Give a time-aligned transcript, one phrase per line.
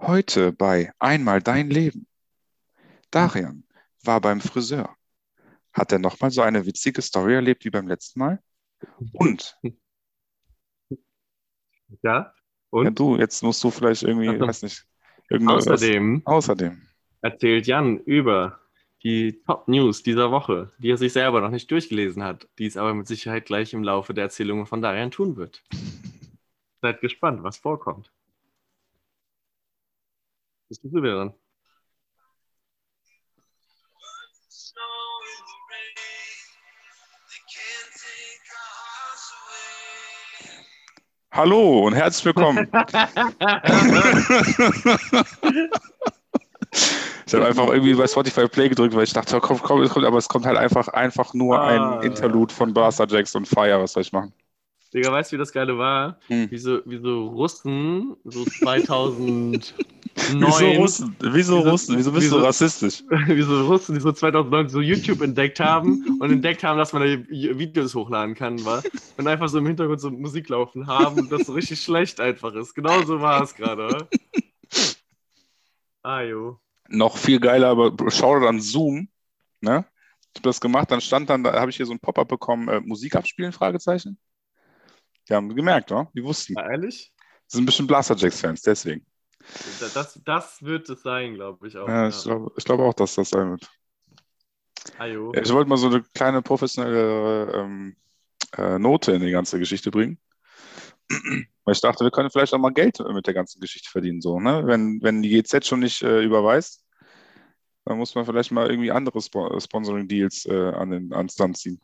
[0.00, 2.06] Heute bei Einmal dein Leben.
[3.10, 3.64] Darian
[4.04, 4.94] war beim Friseur.
[5.72, 8.40] Hat er nochmal so eine witzige Story erlebt wie beim letzten Mal?
[9.12, 9.56] Und,
[12.02, 12.32] Ja, ja,
[12.70, 14.84] und du, jetzt musst du vielleicht irgendwie, Ach weiß nicht,
[15.30, 15.66] irgendwas.
[15.66, 16.82] außerdem Außerdem.
[17.22, 18.60] erzählt Jan über
[19.02, 22.94] die Top-News dieser Woche, die er sich selber noch nicht durchgelesen hat, die es aber
[22.94, 25.62] mit Sicherheit gleich im Laufe der Erzählungen von Darian tun wird.
[26.82, 28.12] Seid gespannt, was vorkommt.
[30.68, 31.34] Bist du wieder dran?
[41.30, 42.70] Hallo und herzlich willkommen.
[47.26, 50.16] Ich habe einfach irgendwie bei Spotify Play gedrückt, weil ich dachte, komm, komm, komm, aber
[50.16, 51.66] es kommt halt einfach, einfach nur Ah.
[51.66, 53.78] ein Interlude von Blaster Jacks und Fire.
[53.82, 54.32] Was soll ich machen?
[54.94, 56.18] Digga, weißt du, wie das Geile war?
[56.28, 56.50] Hm.
[56.50, 58.44] Wie so, wie so Russen, so
[60.18, 60.50] 2009.
[60.50, 61.16] Wieso Russen?
[61.20, 61.98] Wieso Wieso- Russen?
[61.98, 63.04] Wieso bist du wieso- rassistisch?
[63.26, 67.02] wie so Russen, die so 2009 so YouTube entdeckt haben und entdeckt haben, dass man
[67.02, 68.82] da Videos hochladen kann, war
[69.16, 72.54] und einfach so im Hintergrund so Musik laufen haben und das so richtig schlecht einfach
[72.54, 72.74] ist.
[72.74, 74.08] Genau so war es gerade.
[76.02, 76.58] Ah, jo.
[76.88, 79.08] Noch viel geiler, aber schau an Zoom.
[79.60, 79.84] Ne?
[80.32, 82.68] Ich habe das gemacht, dann stand dann, da habe ich hier so ein Pop-up bekommen,
[82.68, 84.18] äh, Musik abspielen, Fragezeichen.
[85.28, 86.10] Die haben gemerkt, oder?
[86.14, 86.54] Die wussten.
[86.54, 87.12] Ja, ehrlich?
[87.46, 89.04] Das sind bestimmt Blaster Jacks-Fans, deswegen.
[89.80, 91.88] Das, das, das wird es sein, glaube ich auch.
[91.88, 92.08] Ja, Ja.
[92.08, 93.68] ich glaube glaub auch, dass das sein wird.
[95.06, 95.32] Jo.
[95.34, 97.96] Ja, ich wollte mal so eine kleine professionelle ähm,
[98.56, 100.18] äh, Note in die ganze Geschichte bringen.
[101.10, 104.20] Weil ich dachte, wir können vielleicht auch mal Geld mit der ganzen Geschichte verdienen.
[104.20, 104.62] So, ne?
[104.66, 106.84] wenn, wenn die GZ schon nicht äh, überweist,
[107.84, 111.80] dann muss man vielleicht mal irgendwie andere Spo Sponsoring-Deals äh, an den, ans Land ziehen.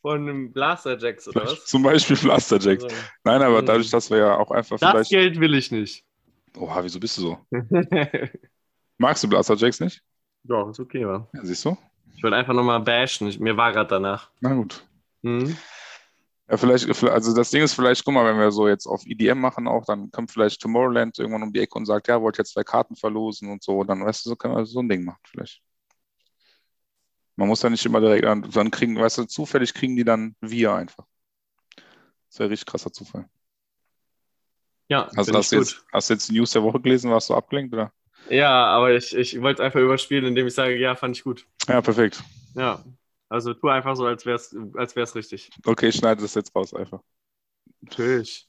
[0.00, 1.64] Von dem Blaster Jacks oder was?
[1.66, 2.84] Zum Beispiel Blaster Jacks.
[2.84, 3.66] Also, Nein, aber Mhm.
[3.66, 5.10] dadurch, dass wir ja auch einfach Das vielleicht.
[5.10, 6.04] Geld will ich nicht.
[6.56, 7.38] Oha, wieso bist du so?
[8.98, 10.02] Magst du Blaster Jacks nicht?
[10.44, 11.28] Doch, ist okay, wa?
[11.34, 11.76] Ja, siehst du?
[12.16, 13.28] Ich wollte einfach nochmal bashen.
[13.28, 14.30] Ich, mir war gerade danach.
[14.40, 14.84] Na gut.
[15.22, 15.56] Hm?
[16.50, 19.38] Ja, vielleicht, also das Ding ist vielleicht, guck mal, wenn wir so jetzt auf EDM
[19.38, 22.54] machen auch, dann kommt vielleicht Tomorrowland irgendwann um die Ecke und sagt, ja, wollt jetzt
[22.54, 25.20] zwei Karten verlosen und so, dann weißt du, so können wir so ein Ding machen
[25.24, 25.60] vielleicht.
[27.36, 30.34] Man muss ja nicht immer direkt, dann dann kriegen, weißt du, zufällig kriegen die dann
[30.40, 31.04] wir einfach.
[32.30, 33.28] Das wäre richtig krasser Zufall.
[34.88, 35.66] Ja, Hast, finde hast, ich du gut.
[35.68, 37.92] jetzt, hast du jetzt die News der Woche gelesen, warst du abgelenkt, oder?
[38.30, 41.46] Ja, aber ich, ich wollte es einfach überspielen, indem ich sage, ja, fand ich gut.
[41.66, 42.22] Ja, perfekt.
[42.54, 42.84] Ja.
[43.28, 45.50] Also tu einfach so, als wär's, als wär's richtig.
[45.66, 47.00] Okay, ich schneide das jetzt raus einfach.
[47.82, 48.48] Natürlich.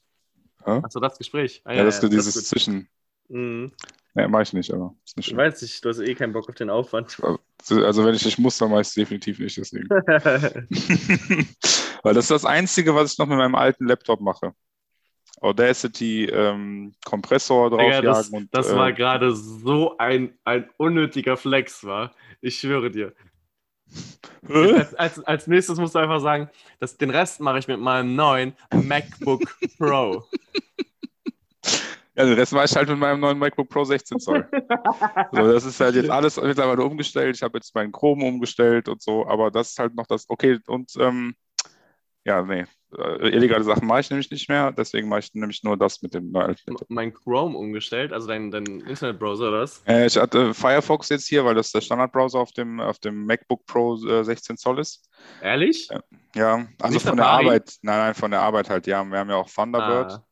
[0.64, 0.80] Hä?
[0.82, 1.60] Achso, das Gespräch.
[1.64, 2.44] Ah, Ja, das, ist dieses gut.
[2.44, 2.88] Zwischen.
[3.28, 3.72] Mhm.
[4.14, 6.48] Ne, mache ich nicht, aber ist nicht Ich weiß nicht, du hast eh keinen Bock
[6.48, 7.16] auf den Aufwand.
[7.68, 9.88] Also wenn ich nicht muss, dann mache ich es definitiv nicht, deswegen.
[12.02, 14.52] Weil das ist das Einzige, was ich noch mit meinem alten Laptop mache.
[15.40, 21.82] Audacity, ähm, Kompressor draufjagen das und das äh, war gerade so ein, ein unnötiger Flex,
[21.84, 22.12] war.
[22.40, 23.14] Ich schwöre dir.
[24.48, 28.14] Als, als, als nächstes musst du einfach sagen, dass den Rest mache ich mit meinem
[28.14, 29.42] neuen MacBook
[29.78, 30.24] Pro.
[32.16, 34.46] Ja, den Rest mache ich halt mit meinem neuen MacBook Pro 16 Zoll.
[35.32, 37.36] so, das ist halt jetzt alles mittlerweile umgestellt.
[37.36, 40.58] Ich habe jetzt meinen Chrome umgestellt und so, aber das ist halt noch das, okay,
[40.66, 41.34] und ähm,
[42.24, 46.02] ja, nee, illegale Sachen mache ich nämlich nicht mehr, deswegen mache ich nämlich nur das
[46.02, 46.56] mit dem neuen
[46.88, 49.82] mein Chrome umgestellt, also dein, dein Internetbrowser oder was?
[49.86, 53.64] Äh, ich hatte Firefox jetzt hier, weil das der Standardbrowser auf dem, auf dem MacBook
[53.66, 55.08] Pro äh, 16 Zoll ist.
[55.42, 55.88] Ehrlich?
[56.34, 57.26] Ja, also Nicht von der?
[57.26, 59.04] Arbeit, nein, nein, von der Arbeit halt, ja.
[59.04, 60.24] Wir haben ja auch Thunderbird Ah,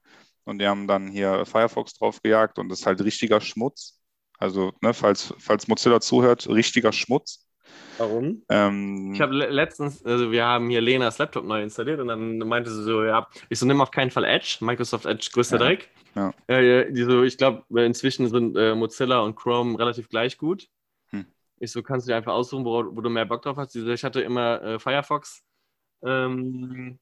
[0.44, 4.00] und die haben dann hier Firefox draufgejagt und das ist halt richtiger Schmutz.
[4.38, 7.47] Also, ne, falls, falls Mozilla zuhört, richtiger Schmutz.
[7.98, 8.42] Warum?
[8.48, 12.38] Ähm, Ich habe le- letztens, also wir haben hier Lenas Laptop neu installiert und dann
[12.38, 15.64] meinte sie so, ja, ich so, nimm auf keinen Fall Edge, Microsoft Edge, größter Ja,
[15.64, 15.90] Dreck.
[16.14, 16.32] ja.
[16.46, 20.68] Äh, die so, ich glaube, inzwischen sind äh, Mozilla und Chrome relativ gleich gut.
[21.10, 21.26] Hm.
[21.58, 23.74] Ich so, kannst du dir einfach aussuchen, wo, wo du mehr Bock drauf hast.
[23.74, 25.42] Die so, ich hatte immer äh, Firefox.
[26.02, 26.98] Ähm,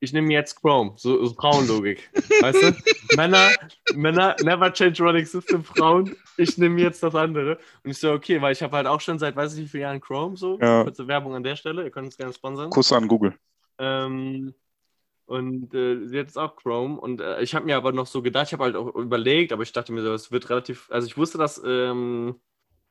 [0.00, 2.08] ich nehme jetzt Chrome, so, so Frauenlogik.
[2.40, 2.76] weißt du?
[3.16, 3.50] Männer,
[3.94, 7.58] Männer, never change running system, Frauen, ich nehme jetzt das andere.
[7.82, 9.82] Und ich so, okay, weil ich habe halt auch schon seit weiß ich wie vielen
[9.82, 10.58] Jahren Chrome so.
[10.60, 10.84] Ja.
[10.84, 12.70] Kurze Werbung an der Stelle, ihr könnt uns gerne sponsern.
[12.70, 13.34] Kuss an Google.
[13.78, 14.54] Ähm,
[15.26, 16.98] und äh, jetzt auch Chrome.
[17.00, 19.62] Und äh, ich habe mir aber noch so gedacht, ich habe halt auch überlegt, aber
[19.62, 22.36] ich dachte mir so, es wird relativ, also ich wusste, dass ähm,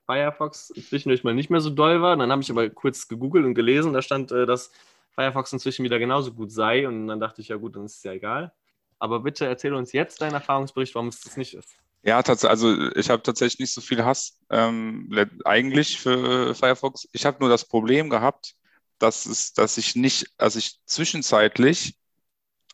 [0.05, 2.13] Firefox zwischendurch mal nicht mehr so doll war.
[2.13, 4.71] Und dann habe ich aber kurz gegoogelt und gelesen, da stand, äh, dass
[5.17, 6.87] Firefox inzwischen wieder genauso gut sei.
[6.87, 8.53] Und dann dachte ich, ja gut, dann ist es ja egal.
[8.99, 11.77] Aber bitte erzähle uns jetzt deinen Erfahrungsbericht, warum es das nicht ist.
[12.03, 15.09] Ja, also ich habe tatsächlich nicht so viel Hass ähm,
[15.43, 17.09] eigentlich für Firefox.
[17.11, 18.55] Ich habe nur das Problem gehabt,
[18.99, 21.97] dass, es, dass ich nicht, dass ich zwischenzeitlich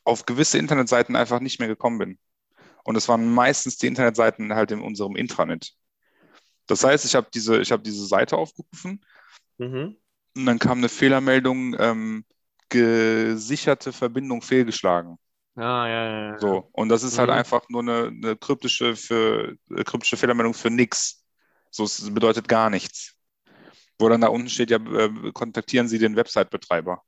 [0.04, 2.20] auf gewisse Internetseiten einfach nicht mehr gekommen bin.
[2.84, 5.74] Und es waren meistens die Internetseiten halt in unserem Intranet.
[6.68, 9.04] Das heißt, ich habe diese, ich habe diese Seite aufgerufen
[9.58, 9.98] Mhm.
[10.36, 12.26] und dann kam eine Fehlermeldung, ähm,
[12.74, 15.18] gesicherte Verbindung fehlgeschlagen.
[15.56, 16.40] Ah, ja, ja, ja.
[16.40, 16.70] So.
[16.72, 17.38] Und das ist halt Mhm.
[17.38, 21.24] einfach nur eine, eine kryptische, für, äh, kryptische Fehlermeldung für nix.
[21.70, 23.16] So, es bedeutet gar nichts.
[24.00, 27.04] Wo dann da unten steht, ja, äh, kontaktieren Sie den Website-Betreiber.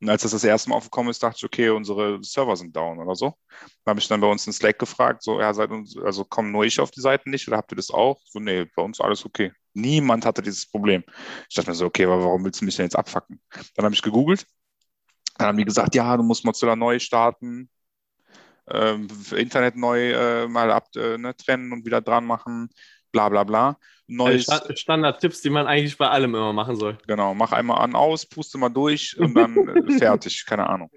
[0.00, 2.98] Und als das das erste Mal aufgekommen ist, dachte ich, okay, unsere Server sind down
[3.00, 3.34] oder so.
[3.84, 6.52] Dann habe ich dann bei uns in Slack gefragt, so, ja, seid uns, also kommen
[6.52, 8.20] nur ich auf die Seiten nicht oder habt ihr das auch?
[8.26, 9.52] So, nee, bei uns alles okay.
[9.74, 11.04] Niemand hatte dieses Problem.
[11.50, 13.40] Ich dachte mir so, okay, aber warum willst du mich denn jetzt abfacken?
[13.76, 14.46] Dann habe ich gegoogelt.
[15.38, 17.70] Dann haben die gesagt, ja, du musst Mozilla neu starten,
[18.70, 22.70] ähm, Internet neu äh, mal ab, äh, ne, trennen und wieder dran machen,
[23.12, 23.78] bla bla bla.
[24.06, 26.98] Neues, Also Sta- Standard-Tipps, die man eigentlich bei allem immer machen soll.
[27.06, 30.90] Genau, mach einmal an, aus, puste mal durch und dann äh, fertig, keine Ahnung.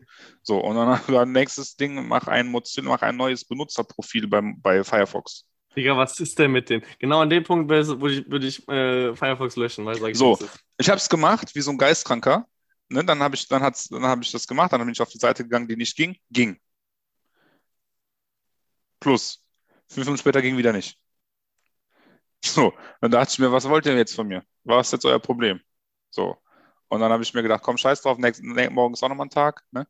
[0.44, 4.84] So, und dann, dann nächstes Ding, mach ein Mozilla, mach ein neues Benutzerprofil beim, bei
[4.84, 5.46] Firefox.
[5.76, 6.82] Digga, was ist denn mit dem?
[7.00, 7.82] Genau an dem Punkt würde
[8.14, 10.40] ich, würde ich äh, Firefox löschen, weil ich So.
[10.40, 10.64] es ist.
[10.78, 12.48] Ich habe es gemacht, wie so ein Geistkranker.
[12.92, 15.10] Ne, dann habe ich, dann hat's, dann habe ich das gemacht, dann bin ich auf
[15.10, 16.60] die Seite gegangen, die nicht ging, ging.
[19.00, 19.44] Plus.
[19.88, 20.98] Fünf Minuten später ging wieder nicht.
[22.44, 24.44] So, dann dachte ich mir, was wollt ihr jetzt von mir?
[24.64, 25.62] Was ist jetzt euer Problem?
[26.10, 26.38] So.
[26.90, 29.28] Und dann habe ich mir gedacht, komm, scheiß drauf, nächst, ne, morgen ist auch nochmal
[29.28, 29.64] ein Tag.
[29.72, 29.88] Ne?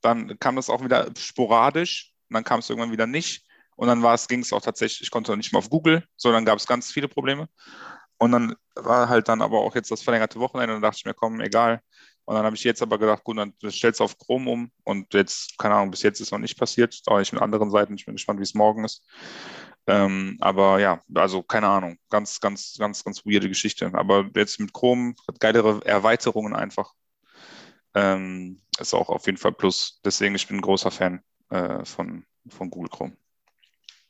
[0.00, 3.46] Dann kam das auch wieder sporadisch dann kam es irgendwann wieder nicht.
[3.76, 6.66] Und dann ging es auch tatsächlich, ich konnte nicht mehr auf Google, sondern gab es
[6.66, 7.48] ganz viele Probleme.
[8.18, 11.04] Und dann war halt dann aber auch jetzt das verlängerte Wochenende und dann dachte ich
[11.04, 11.80] mir, komm, egal.
[12.26, 15.12] Und dann habe ich jetzt aber gedacht, gut, dann stellst du auf Chrome um und
[15.12, 17.94] jetzt, keine Ahnung, bis jetzt ist noch nicht passiert, auch nicht mit anderen Seiten.
[17.94, 19.06] Ich bin gespannt, wie es morgen ist.
[19.86, 23.90] Ähm, aber ja, also keine Ahnung, ganz, ganz, ganz, ganz weirde Geschichte.
[23.92, 26.92] Aber jetzt mit Chrome geilere Erweiterungen einfach.
[27.94, 30.00] Ähm, ist auch auf jeden Fall Plus.
[30.04, 33.16] Deswegen, ich bin ein großer Fan äh, von, von Google Chrome.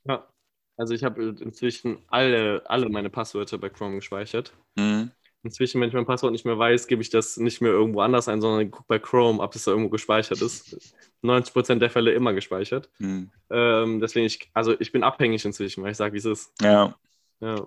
[0.04, 0.28] Ja.
[0.76, 4.52] Also ich habe inzwischen alle, alle meine Passwörter bei Chrome gespeichert.
[4.76, 5.12] Mhm.
[5.44, 8.28] Inzwischen, wenn ich mein Passwort nicht mehr weiß, gebe ich das nicht mehr irgendwo anders
[8.28, 10.76] ein, sondern gucke bei Chrome, ob das da irgendwo gespeichert ist.
[11.22, 12.90] 90% der Fälle immer gespeichert.
[12.98, 13.30] Mhm.
[13.50, 16.52] Ähm, deswegen, ich, also ich bin abhängig inzwischen, weil ich sage, wie es ist.
[16.62, 16.96] Ja,
[17.40, 17.66] Ja.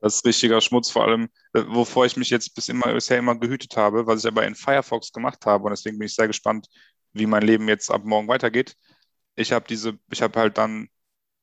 [0.00, 3.38] Das ist richtiger Schmutz, vor allem, äh, wovor ich mich jetzt bis immer, bisher immer
[3.38, 6.66] gehütet habe, was ich aber in Firefox gemacht habe und deswegen bin ich sehr gespannt,
[7.12, 8.74] wie mein Leben jetzt ab morgen weitergeht.
[9.36, 10.88] Ich habe diese, ich habe halt dann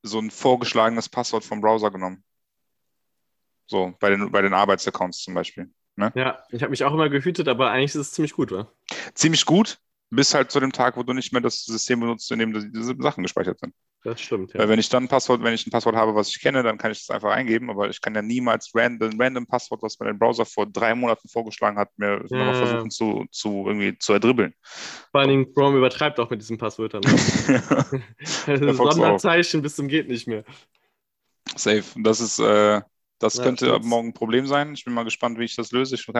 [0.02, 2.24] so ein vorgeschlagenes Passwort vom Browser genommen.
[3.68, 5.70] So, bei den, bei den Arbeitsaccounts zum Beispiel.
[6.16, 8.68] ja, ich habe mich auch immer gehütet, aber eigentlich ist es ziemlich gut, wa?
[9.14, 9.80] Ziemlich gut,
[10.12, 12.72] bis halt zu dem Tag, wo du nicht mehr das System benutzt, in dem die-
[12.72, 13.74] diese Sachen gespeichert sind.
[14.04, 14.60] Das stimmt, ja.
[14.60, 16.78] Weil wenn ich dann ein Passwort, wenn ich ein Passwort habe, was ich kenne, dann
[16.78, 20.00] kann ich das einfach eingeben, aber ich kann ja niemals random, ein random Passwort, was
[20.00, 22.38] mir der Browser vor drei Monaten vorgeschlagen hat, mir Ja.
[22.38, 24.54] nochmal versuchen zu, zu irgendwie zu erdribbeln.
[25.12, 27.02] Vor allen Dingen Chrome übertreibt auch mit diesen Passwörtern.
[27.02, 27.10] Ne?
[28.76, 30.44] Sonderzeichen bis zum geht nicht mehr.
[31.56, 31.84] Safe.
[31.98, 32.82] Das ist, äh,
[33.26, 34.74] das Ja, könnte ab morgen ein Problem sein.
[34.74, 35.96] Ich bin mal gespannt, wie ich das löse.
[35.96, 36.20] Ich habe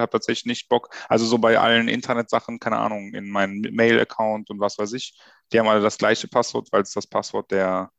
[0.00, 0.88] hab tatsächlich nicht Bock.
[1.08, 5.18] Also so bei allen Internetsachen, keine Ahnung, in meinem Mail-Account und was weiß ich,
[5.52, 7.90] die haben alle das gleiche Passwort, weil es das Passwort der,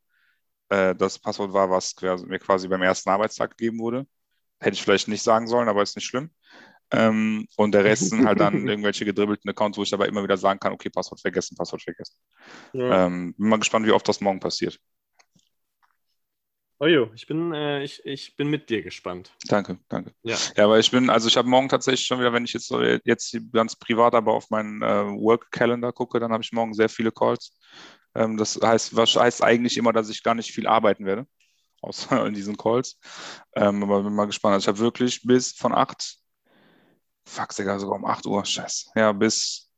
[0.69, 1.95] äh, das Passwort war, was
[2.27, 4.07] mir quasi beim ersten Arbeitstag gegeben wurde.
[4.59, 6.31] Hätte ich vielleicht nicht sagen sollen, aber ist nicht schlimm.
[6.91, 10.37] Ähm, und der Rest sind halt dann irgendwelche gedribbelten Accounts, wo ich aber immer wieder
[10.37, 12.17] sagen kann, okay, Passwort vergessen, Passwort vergessen.
[12.73, 13.05] Ja.
[13.07, 14.79] Ähm, bin mal gespannt, wie oft das morgen passiert.
[16.81, 19.33] Oh jo, ich bin, äh, ich, ich bin mit dir gespannt.
[19.47, 20.13] Danke, danke.
[20.23, 20.37] Ja.
[20.55, 22.81] Ja, aber ich bin, also ich habe morgen tatsächlich schon wieder, wenn ich jetzt so
[22.81, 27.11] jetzt ganz privat, aber auf meinen äh, Work-Calendar gucke, dann habe ich morgen sehr viele
[27.11, 27.59] Calls.
[28.15, 31.27] Ähm, das heißt, was heißt eigentlich immer, dass ich gar nicht viel arbeiten werde,
[31.81, 32.97] außer in diesen Calls.
[33.55, 34.53] Ähm, aber bin mal gespannt.
[34.53, 36.15] Also ich habe wirklich bis von 8,
[37.25, 38.91] fuck, sogar sogar um 8 Uhr, scheiße.
[38.95, 39.69] Ja, bis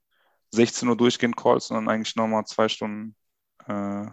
[0.51, 3.15] 16 Uhr durchgehend Calls und dann eigentlich nochmal zwei Stunden,
[3.65, 4.05] äh,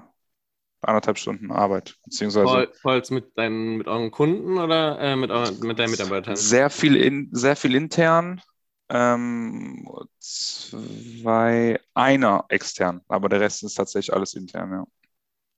[0.81, 1.97] anderthalb Stunden Arbeit.
[2.05, 6.37] Beziehungsweise Calls mit deinen, mit euren Kunden oder äh, mit, euren, mit deinen Mitarbeitern?
[6.37, 8.41] Sehr viel, in, sehr viel intern,
[8.89, 14.85] ähm, zwei, einer extern, aber der Rest ist tatsächlich alles intern, ja.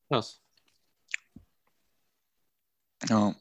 [0.09, 0.41] Krass.
[3.09, 3.35] Ja,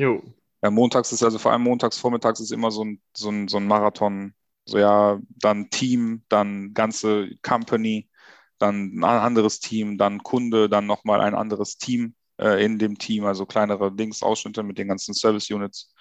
[0.00, 0.22] Jo.
[0.62, 3.58] ja montags ist also vor allem montags vormittags ist immer so ein, so ein, so
[3.58, 4.34] ein Marathon.
[4.64, 8.08] So ja, dann Team, dann ganze Company,
[8.60, 13.24] dann ein anderes Team, dann Kunde, dann nochmal ein anderes Team äh, in dem Team,
[13.24, 15.92] also kleinere Dings, Ausschnitte mit den ganzen Service Units.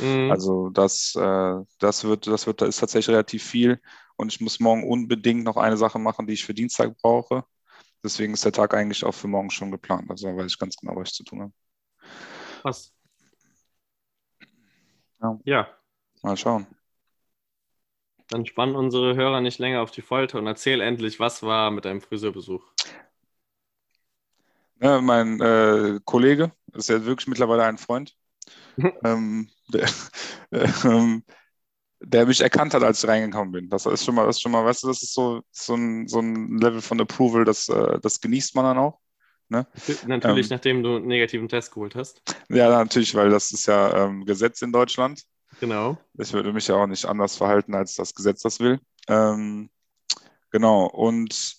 [0.00, 0.30] Mhm.
[0.30, 3.80] Also das, äh, das wird, das wird, da ist tatsächlich relativ viel.
[4.16, 7.44] Und ich muss morgen unbedingt noch eine Sache machen, die ich für Dienstag brauche.
[8.02, 10.10] Deswegen ist der Tag eigentlich auch für morgen schon geplant.
[10.10, 11.52] Also da weiß ich ganz genau, was ich zu tun habe.
[12.62, 12.92] Krass.
[15.20, 15.38] Ja.
[15.44, 15.68] ja,
[16.22, 16.66] Mal schauen.
[18.30, 21.84] Dann spannen unsere Hörer nicht länger auf die Folter und erzähl endlich, was war mit
[21.84, 22.62] deinem Friseurbesuch.
[24.80, 28.14] Ne, mein äh, Kollege ist ja wirklich mittlerweile ein Freund,
[29.04, 29.88] ähm, der,
[30.84, 31.24] ähm,
[32.00, 33.68] der mich erkannt hat, als ich reingekommen bin.
[33.70, 36.08] Das ist schon mal, das ist schon mal, weißt du, das ist so, so, ein,
[36.08, 39.00] so ein Level von Approval, das, äh, das genießt man dann auch.
[40.06, 40.56] Natürlich, Ähm.
[40.56, 42.22] nachdem du einen negativen Test geholt hast.
[42.50, 45.22] Ja, natürlich, weil das ist ja ähm, Gesetz in Deutschland.
[45.60, 45.98] Genau.
[46.18, 48.80] Ich würde mich ja auch nicht anders verhalten, als das Gesetz das will.
[49.08, 49.70] Ähm,
[50.50, 51.56] genau, und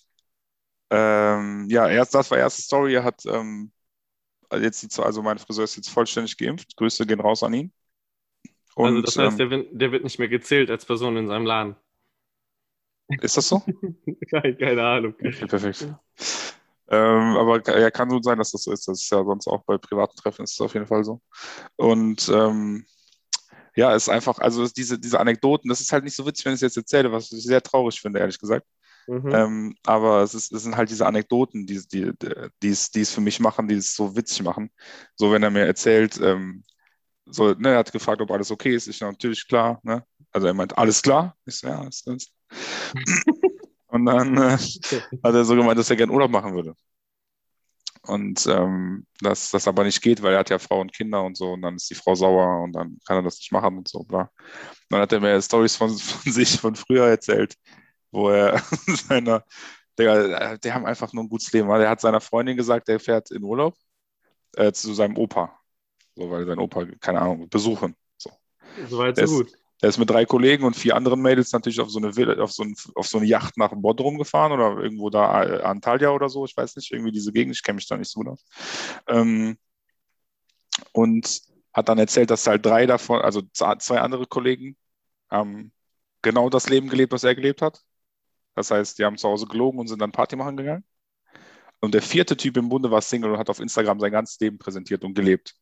[0.90, 2.94] ähm, ja, erst, das war erste Story.
[2.94, 3.72] Er hat ähm,
[4.52, 6.76] jetzt, die, also mein Friseur ist jetzt vollständig geimpft.
[6.76, 7.72] Grüße gehen raus an ihn.
[8.74, 11.28] Und also das heißt, ähm, der, wird- der wird nicht mehr gezählt als Person in
[11.28, 11.76] seinem Laden.
[13.20, 13.62] ist das so?
[14.30, 15.14] keine, keine Ahnung.
[15.22, 15.86] Okay, perfekt.
[16.88, 18.88] Ähm, aber ja, kann gut sein, dass das so ist.
[18.88, 21.20] Das ist ja sonst auch bei privaten Treffen ist es auf jeden Fall so.
[21.76, 22.86] Und ähm,
[23.76, 26.44] ja, es ist einfach, also es- diese, diese Anekdoten, das ist halt nicht so witzig,
[26.46, 28.66] wenn ich es jetzt erzähle, was ich sehr traurig finde, ehrlich gesagt.
[29.06, 29.30] Mhm.
[29.32, 32.12] Ähm, aber es, ist, es sind halt diese Anekdoten, die, die,
[32.62, 34.70] die, es, die es für mich machen, die es so witzig machen.
[35.16, 36.64] So, wenn er mir erzählt, ähm,
[37.26, 38.88] so, ne, er hat gefragt, ob alles okay ist.
[38.88, 40.04] Ich natürlich klar, ne?
[40.32, 41.36] Also er meint, alles klar?
[41.46, 42.28] Ich so, ja, ist ganz.
[43.88, 44.58] Und dann äh,
[45.22, 46.74] hat er so gemeint, dass er gerne Urlaub machen würde.
[48.06, 51.36] Und ähm, dass das aber nicht geht, weil er hat ja Frau und Kinder und
[51.36, 53.88] so und dann ist die Frau sauer und dann kann er das nicht machen und
[53.88, 54.30] so, bla.
[54.88, 57.56] Dann hat er mir Stories von, von sich von früher erzählt,
[58.10, 58.58] wo er
[59.08, 59.44] seiner,
[59.98, 61.68] der, die haben einfach nur ein gutes Leben.
[61.68, 63.76] weil Er hat seiner Freundin gesagt, er fährt in Urlaub
[64.56, 65.58] äh, zu seinem Opa.
[66.16, 67.94] So, weil sein Opa, keine Ahnung, besuchen.
[68.16, 68.30] So.
[68.88, 69.59] Soweit der so gut.
[69.82, 72.52] Er ist mit drei Kollegen und vier anderen Mädels natürlich auf so eine, Villa, auf
[72.52, 76.28] so, ein, auf so eine Yacht nach Bodrum gefahren oder irgendwo da äh, Antalya oder
[76.28, 78.44] so, ich weiß nicht, irgendwie diese Gegend, ich kenne mich da nicht so gut aus.
[79.08, 79.56] Ähm,
[80.92, 84.76] und hat dann erzählt, dass halt drei davon, also zwei andere Kollegen,
[85.30, 85.72] haben
[86.22, 87.82] genau das Leben gelebt, was er gelebt hat.
[88.54, 90.84] Das heißt, die haben zu Hause gelogen und sind dann Party machen gegangen.
[91.80, 94.58] Und der vierte Typ im Bunde war Single und hat auf Instagram sein ganzes Leben
[94.58, 95.54] präsentiert und gelebt.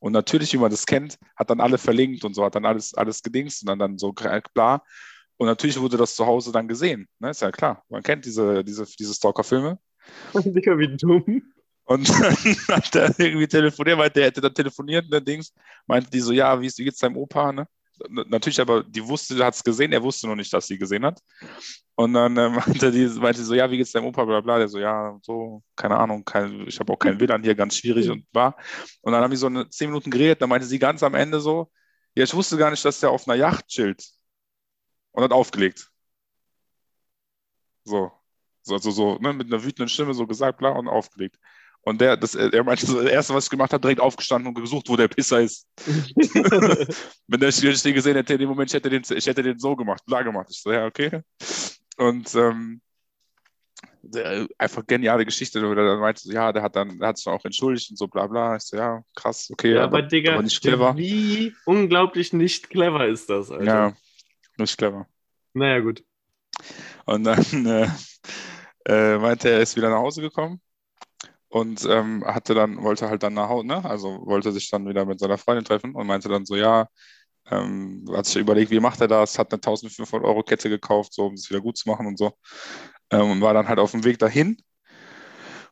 [0.00, 2.94] Und natürlich, wie man das kennt, hat dann alle verlinkt und so, hat dann alles,
[2.94, 4.12] alles gedingst und dann, dann so
[4.54, 4.82] bla.
[5.36, 7.08] Und natürlich wurde das zu Hause dann gesehen.
[7.18, 7.30] Ne?
[7.30, 7.84] Ist ja klar.
[7.88, 9.78] Man kennt diese, diese, diese Stalker-Filme.
[10.34, 11.42] Digga, wie dumm.
[11.84, 12.34] Und dann
[12.68, 15.54] hat er irgendwie telefoniert, weil der hätte dann telefoniert und der Dings
[15.86, 17.66] meinte die so, ja, wie, wie geht's deinem Opa, ne?
[18.08, 21.20] Natürlich, aber die wusste, hat es gesehen, er wusste noch nicht, dass sie gesehen hat.
[21.94, 24.58] Und dann äh, meinte die meinte so, ja, wie geht's deinem Opa, bla bla.
[24.58, 28.08] Der so, ja, so, keine Ahnung, kein, ich habe auch kein WLAN hier, ganz schwierig
[28.10, 28.56] und war.
[29.02, 31.40] Und dann haben die so eine zehn Minuten geredet, dann meinte sie ganz am Ende
[31.40, 31.70] so,
[32.14, 34.04] ja, ich wusste gar nicht, dass der auf einer Yacht chillt.
[35.12, 35.90] Und hat aufgelegt.
[37.84, 38.12] So.
[38.62, 41.38] So, also so, ne, mit einer wütenden Stimme so gesagt, bla, und aufgelegt.
[41.88, 44.90] Und der, das, er meinte, das Erste, was ich gemacht habe, direkt aufgestanden und gesucht,
[44.90, 45.66] wo der Pisser ist.
[47.26, 49.58] Wenn der ich den gesehen hätte, in dem Moment, ich hätte den, ich hätte den
[49.58, 50.48] so gemacht, bla gemacht.
[50.50, 51.22] Ich so, ja, okay.
[51.96, 52.82] Und ähm,
[54.02, 55.60] der, einfach geniale Geschichte.
[55.60, 58.06] Der meinte so, ja, der hat dann, der hat sich dann auch entschuldigt und so,
[58.06, 58.56] bla bla.
[58.56, 59.72] Ich so, ja, krass, okay.
[59.72, 60.94] ja, aber Digga, aber nicht clever.
[60.94, 63.64] wie unglaublich nicht clever ist das, Alter.
[63.64, 63.92] Ja,
[64.58, 65.06] nicht clever.
[65.54, 66.04] Naja, gut.
[67.06, 67.88] Und dann äh,
[68.84, 70.60] äh, meinte er, er ist wieder nach Hause gekommen
[71.48, 73.84] und ähm, hatte dann, wollte halt dann nach Hause, ne?
[73.84, 76.88] Also wollte sich dann wieder mit seiner Freundin treffen und meinte dann so, ja,
[77.50, 81.26] ähm, hat sich überlegt, wie macht er das, hat eine 1500 Euro Kette gekauft, so
[81.26, 82.32] um es wieder gut zu machen und so.
[83.10, 84.58] Ähm, und war dann halt auf dem Weg dahin.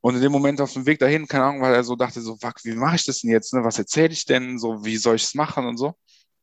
[0.00, 2.36] Und in dem Moment auf dem Weg dahin, keine Ahnung, weil er so dachte, so,
[2.36, 3.52] fuck, wie mache ich das denn jetzt?
[3.54, 3.64] Ne?
[3.64, 4.58] Was erzähle ich denn?
[4.58, 5.94] So, wie soll ich es machen und so?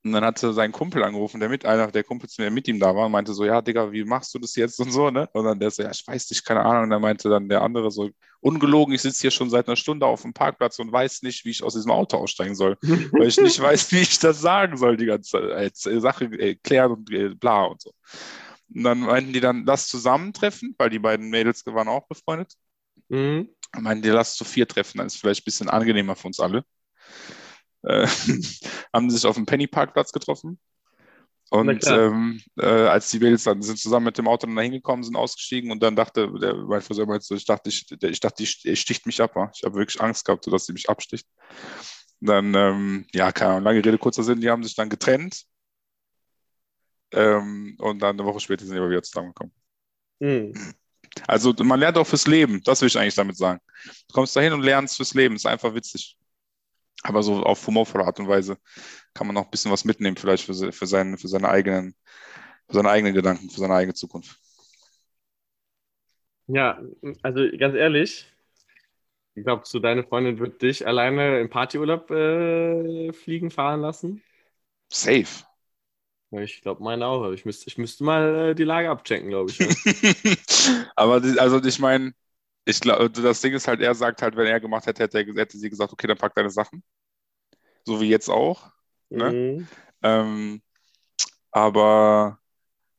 [0.05, 2.93] Und dann hatte sein Kumpel angerufen, der mit, einer der Kumpels, der mit ihm da
[2.93, 5.29] war, und meinte so, ja, Digga, wie machst du das jetzt und so, ne?
[5.31, 6.83] Und dann der so, ja, ich weiß nicht, keine Ahnung.
[6.83, 8.09] Und dann meinte dann der andere so,
[8.41, 11.51] ungelogen, ich sitze hier schon seit einer Stunde auf dem Parkplatz und weiß nicht, wie
[11.51, 14.97] ich aus diesem Auto aussteigen soll, weil ich nicht weiß, wie ich das sagen soll,
[14.97, 17.93] die ganze äh, Sache äh, klären und äh, bla und so.
[18.75, 22.53] Und dann meinten die dann, lass zusammentreffen, weil die beiden Mädels waren auch befreundet.
[23.07, 23.49] Mhm.
[23.79, 26.39] Meinten die, lass zu vier treffen, dann ist es vielleicht ein bisschen angenehmer für uns
[26.39, 26.65] alle.
[27.83, 28.07] Äh,
[28.93, 30.59] haben sich auf dem Penny-Parkplatz getroffen.
[31.49, 35.03] Und ähm, äh, als die Mädels dann sind zusammen mit dem Auto dann da hingekommen,
[35.03, 38.19] sind ausgestiegen und dann dachte, der, mein Friseur meinte so, ich dachte, ich, der, ich
[38.19, 39.35] dachte, die, sticht mich ab.
[39.35, 39.51] wa?
[39.53, 41.27] Ich habe wirklich Angst gehabt, so, dass sie mich absticht.
[42.21, 45.43] Dann, ähm, ja, keine Ahnung, lange Rede, kurzer Sinn, die haben sich dann getrennt.
[47.11, 49.53] Ähm, und dann eine Woche später sind die aber wieder zusammengekommen.
[50.21, 50.53] Mhm.
[51.27, 53.59] Also man lernt auch fürs Leben, das will ich eigentlich damit sagen.
[53.83, 56.17] Du kommst dahin und lernst fürs Leben, ist einfach witzig.
[57.01, 58.57] Aber so auf humorvolle Art und Weise
[59.13, 61.95] kann man noch ein bisschen was mitnehmen, vielleicht für, für, seinen, für, seine, eigenen,
[62.69, 64.39] für seine eigenen Gedanken, für seine eigene Zukunft.
[66.47, 66.81] Ja,
[67.21, 68.25] also ganz ehrlich,
[69.35, 74.23] glaubst du, deine Freundin wird dich alleine im Partyurlaub äh, fliegen fahren lassen?
[74.89, 75.43] Safe.
[76.31, 77.23] Ich glaube, meine auch.
[77.23, 79.65] aber Ich müsste, ich müsste mal äh, die Lage abchecken, glaube ich.
[80.95, 82.13] Aber die, also ich meine,
[82.65, 85.25] ich glaube, das Ding ist halt, er sagt halt, wenn er gemacht hätte, hätte, er,
[85.35, 86.83] hätte sie gesagt, okay, dann pack deine Sachen.
[87.85, 88.71] So wie jetzt auch.
[89.09, 89.33] Ne?
[89.33, 89.67] Mhm.
[90.03, 90.61] Ähm,
[91.51, 92.39] aber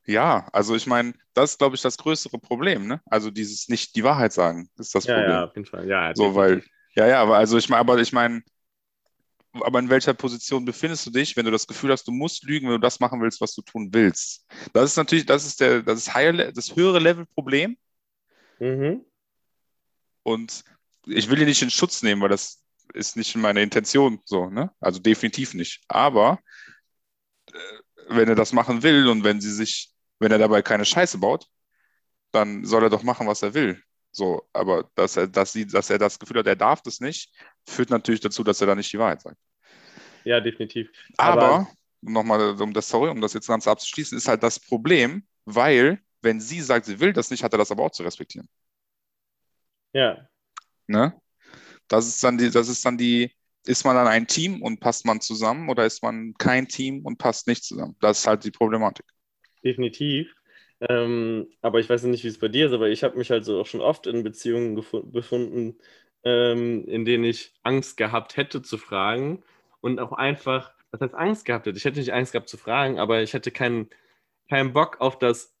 [0.05, 3.01] ja, also ich meine, das ist, glaube ich, das größere Problem, ne?
[3.07, 5.29] Also dieses nicht die Wahrheit sagen, ist das Ja, Problem.
[5.29, 5.87] ja, auf jeden Fall.
[5.87, 6.63] Ja, So, weil,
[6.95, 8.43] ja, ja, aber also ich meine, aber ich meine,
[9.53, 12.67] aber in welcher Position befindest du dich, wenn du das Gefühl hast, du musst lügen,
[12.67, 14.45] wenn du das machen willst, was du tun willst?
[14.73, 17.77] Das ist natürlich, das ist der, das ist higher, das höhere Level-Problem.
[18.59, 19.05] Mhm.
[20.25, 20.63] Und
[21.05, 22.63] ich will ihn nicht in Schutz nehmen, weil das
[22.93, 24.71] ist nicht meine Intention, so, ne?
[24.79, 25.83] Also definitiv nicht.
[25.87, 26.39] Aber
[27.53, 27.59] äh,
[28.09, 31.45] wenn er das machen will und wenn sie sich, wenn er dabei keine Scheiße baut,
[32.31, 33.79] dann soll er doch machen, was er will.
[34.11, 37.31] So, aber dass er, dass sie, dass er das Gefühl hat, er darf das nicht,
[37.67, 39.37] führt natürlich dazu, dass er da nicht die Wahrheit sagt.
[40.23, 40.89] Ja, definitiv.
[41.17, 41.67] Aber,
[42.01, 46.39] nochmal, um das, sorry, um das jetzt ganz abzuschließen, ist halt das Problem, weil, wenn
[46.39, 48.49] sie sagt, sie will das nicht, hat er das aber auch zu respektieren.
[49.95, 50.27] Ja,
[50.87, 51.13] Ne?
[51.87, 53.31] Das ist dann die, das ist dann die,
[53.65, 57.17] ist man dann ein Team und passt man zusammen oder ist man kein Team und
[57.17, 57.95] passt nicht zusammen?
[58.01, 59.05] Das ist halt die Problematik.
[59.63, 60.33] definitiv.
[60.81, 63.45] Ähm, aber ich weiß nicht, wie es bei dir ist, aber ich habe mich halt
[63.45, 65.77] so auch schon oft in Beziehungen befunden,
[66.23, 69.43] ähm, in denen ich Angst gehabt hätte zu fragen
[69.81, 71.77] und auch einfach, was heißt Angst gehabt hätte?
[71.77, 73.89] Ich hätte nicht Angst gehabt zu fragen, aber ich hätte keinen,
[74.49, 75.53] keinen Bock auf das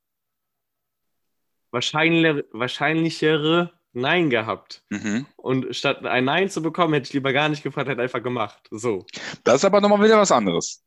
[1.71, 4.83] wahrscheinlichere Nein gehabt.
[4.89, 5.25] Mhm.
[5.37, 8.67] Und statt ein Nein zu bekommen, hätte ich lieber gar nicht gefragt, hätte einfach gemacht.
[8.71, 9.05] So.
[9.43, 10.83] Das ist aber nochmal wieder was anderes.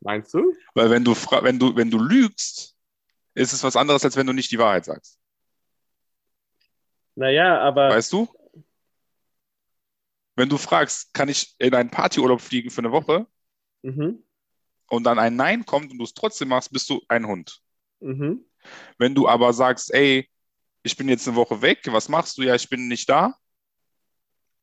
[0.00, 0.52] Meinst du?
[0.74, 2.76] Weil wenn du, wenn du, wenn du lügst,
[3.34, 5.18] ist es was anderes, als wenn du nicht die Wahrheit sagst.
[7.14, 7.90] Naja, aber.
[7.90, 8.28] Weißt du?
[10.36, 13.26] Wenn du fragst, kann ich in einen Partyurlaub fliegen für eine Woche
[13.82, 14.22] Mhm.
[14.88, 17.60] und dann ein Nein kommt und du es trotzdem machst, bist du ein Hund.
[18.00, 18.44] Mhm.
[18.98, 20.28] Wenn du aber sagst, ey,
[20.82, 22.42] ich bin jetzt eine Woche weg, was machst du?
[22.42, 23.34] Ja, ich bin nicht da.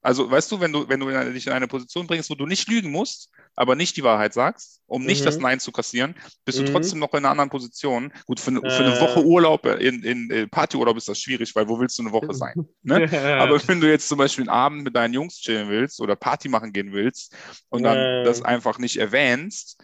[0.01, 2.69] Also, weißt du, wenn du, wenn du dich in eine Position bringst, wo du nicht
[2.69, 5.25] lügen musst, aber nicht die Wahrheit sagst, um nicht Mhm.
[5.25, 6.15] das Nein zu kassieren,
[6.45, 6.67] bist du Mhm.
[6.67, 8.13] trotzdem noch in einer anderen Position.
[8.25, 9.01] Gut, für, eine- für eine Äh.
[9.01, 12.33] Woche Urlaub, in, in äh, Partyurlaub ist das schwierig, weil wo willst du eine Woche
[12.33, 12.53] sein?
[12.83, 13.05] Ne?
[13.11, 13.39] Ja.
[13.39, 16.47] Aber wenn du jetzt zum Beispiel einen Abend mit deinen Jungs chillen willst oder Party
[16.47, 17.35] machen gehen willst
[17.69, 18.23] und dann Ja.
[18.23, 19.83] das einfach nicht erwähnst,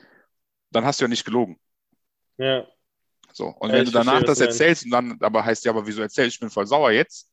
[0.72, 1.60] dann hast du ja nicht gelogen.
[2.38, 2.66] ja.
[3.34, 3.48] So.
[3.48, 5.86] Und Ja, wenn du danach verstehe, das du erzählst und dann aber heißt ja, aber
[5.88, 7.30] wieso erzählst ich bin voll sauer jetzt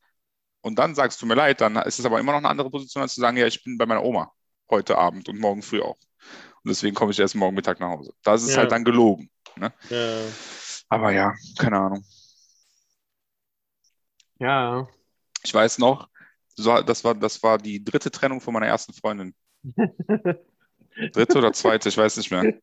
[0.61, 3.03] und dann sagst du mir leid, dann ist es aber immer noch eine andere Position,
[3.03, 4.31] als zu sagen, ja, ich bin bei meiner Oma
[4.69, 5.97] heute Abend und morgen früh auch.
[6.63, 8.13] Und deswegen komme ich erst morgen Mittag nach Hause.
[8.23, 8.57] Das ist Ja.
[8.57, 9.29] halt dann gelogen.
[9.59, 9.71] Ja.
[10.89, 12.03] Aber ja, keine Ahnung.
[14.39, 14.87] Ja.
[15.43, 16.09] Ich weiß noch,
[16.55, 19.33] so, das war, das war die dritte Trennung von meiner ersten Freundin.
[21.13, 22.59] Dritte oder zweite, ich weiß nicht mehr.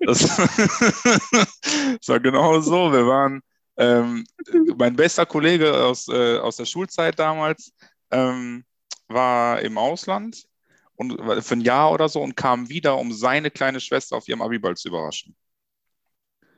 [0.00, 2.92] Das, das war genau so.
[2.92, 3.40] Wir waren,
[3.76, 4.24] ähm,
[4.76, 7.72] mein bester Kollege aus, äh, aus der Schulzeit damals
[8.10, 8.64] ähm,
[9.08, 10.44] war im Ausland
[10.96, 14.42] und für ein Jahr oder so und kam wieder, um seine kleine Schwester auf ihrem
[14.42, 15.36] Abiball zu überraschen.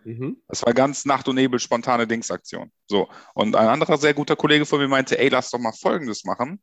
[0.05, 0.41] Mhm.
[0.49, 2.71] Das war ganz Nacht und Nebel, spontane Dingsaktion.
[2.87, 3.09] So.
[3.35, 6.63] Und ein anderer sehr guter Kollege von mir meinte, ey, lass doch mal Folgendes machen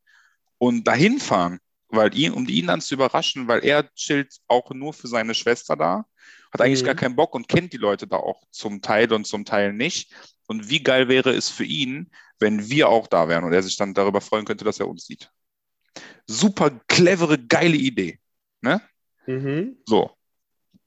[0.58, 1.60] und dahin fahren,
[1.96, 5.76] weil ihn, um ihn dann zu überraschen, weil er chillt auch nur für seine Schwester
[5.76, 6.06] da,
[6.52, 6.86] hat eigentlich Mhm.
[6.88, 10.14] gar keinen Bock und kennt die Leute da auch zum Teil und zum Teil nicht.
[10.48, 13.78] Und wie geil wäre es für ihn, wenn wir auch da wären und er sich
[13.78, 15.32] dann darüber freuen könnte, dass er uns sieht.
[16.28, 18.20] Super clevere, geile Idee.
[18.62, 18.82] Ne?
[19.26, 19.78] Mhm.
[19.86, 20.12] So.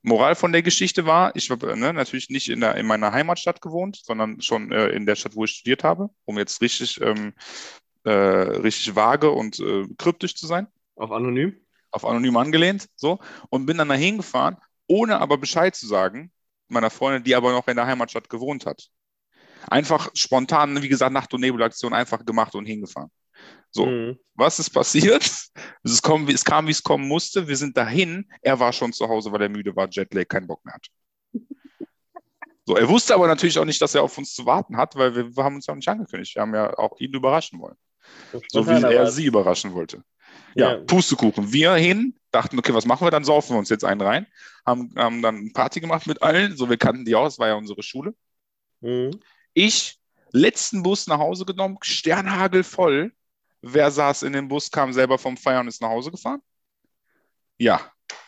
[0.02, 3.60] Moral von der Geschichte war, ich habe ne, natürlich nicht in, der, in meiner Heimatstadt
[3.60, 7.34] gewohnt, sondern schon äh, in der Stadt, wo ich studiert habe, um jetzt richtig, ähm,
[8.04, 11.56] äh, richtig vage und äh, kryptisch zu sein, Auf anonym?
[11.90, 14.56] auf anonym angelehnt, so, und bin dann dahin gefahren,
[14.86, 16.30] ohne aber Bescheid zu sagen,
[16.68, 18.88] meiner Freundin, die aber noch in der Heimatstadt gewohnt hat.
[19.68, 23.10] Einfach spontan, wie gesagt, Nacht- und Nebelaktion einfach gemacht und hingefahren.
[23.70, 24.18] So, Mhm.
[24.34, 25.24] was ist passiert?
[25.82, 27.48] Es, kommen, es kam, wie es kommen musste.
[27.48, 28.28] Wir sind dahin.
[28.42, 30.86] Er war schon zu Hause, weil er müde war, Jetlag, keinen Bock mehr hat.
[32.66, 35.14] So, er wusste aber natürlich auch nicht, dass er auf uns zu warten hat, weil
[35.14, 36.34] wir, haben uns ja nicht angekündigt.
[36.34, 37.76] Wir haben ja auch ihn überraschen wollen.
[38.48, 40.02] So wie er sie überraschen wollte.
[40.54, 40.84] Ja, Ja.
[40.84, 41.52] Pustekuchen.
[41.52, 43.10] Wir hin, dachten, okay, was machen wir?
[43.10, 44.26] Dann saufen wir uns jetzt einen rein.
[44.66, 46.56] Haben, haben dann eine Party gemacht mit allen.
[46.56, 48.14] So, wir kannten die aus, war ja unsere Schule.
[48.80, 49.12] Mhm.
[49.54, 49.98] Ich,
[50.32, 53.12] letzten Bus nach Hause genommen, Sternhagel voll.
[53.62, 56.40] Wer saß in dem Bus, kam selber vom Feiern und ist nach Hause gefahren?
[57.56, 57.80] Ja,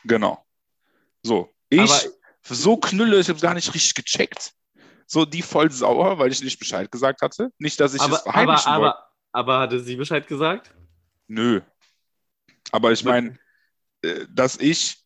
[0.04, 0.44] genau.
[1.22, 2.00] So, ich, Aber-
[2.42, 4.52] so knülle, ich habe gar nicht richtig gecheckt.
[5.06, 7.52] So, die voll sauer, weil ich nicht Bescheid gesagt hatte.
[7.58, 8.86] Nicht, dass ich es Aber, aber, verheimlichen wollte.
[8.96, 10.72] aber, aber hatte sie Bescheid gesagt?
[11.28, 11.60] Nö.
[12.72, 13.38] Aber ich meine,
[14.02, 14.98] äh, dass ich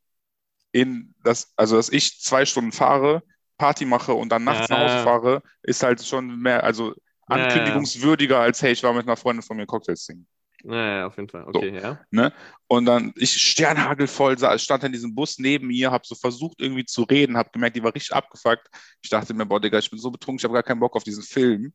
[0.73, 3.23] in das, also dass ich zwei Stunden fahre,
[3.59, 4.77] Party mache und dann nachts Ja.
[4.77, 6.95] nach Hause fahre, ist halt schon mehr, also
[7.27, 10.27] ankündigungswürdiger als, hey, ich war mit einer Freundin von mir Cocktails trinken.
[10.65, 11.45] Ja, ja, auf jeden Fall.
[11.47, 12.33] Okay, ja.
[12.69, 17.03] Und dann, ich sternhagelvoll, stand in diesem Bus neben ihr, habe so versucht irgendwie zu
[17.03, 18.69] reden, habe gemerkt, die war richtig abgefuckt.
[19.03, 21.05] Ich dachte mir, boah, Digga, ich bin so betrunken, ich habe gar keinen Bock auf
[21.05, 21.75] diesen Film.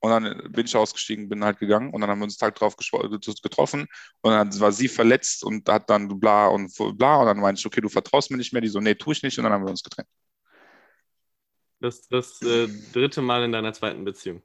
[0.00, 2.76] Und dann bin ich ausgestiegen, bin halt gegangen und dann haben wir uns Tag drauf
[2.76, 3.08] geschwo-
[3.42, 3.86] getroffen
[4.20, 7.66] und dann war sie verletzt und hat dann bla und bla und dann meinte ich,
[7.66, 8.62] okay, du vertraust mir nicht mehr.
[8.62, 10.08] Die so, nee, tue ich nicht und dann haben wir uns getrennt.
[11.80, 14.42] Das, das äh, dritte Mal in deiner zweiten Beziehung.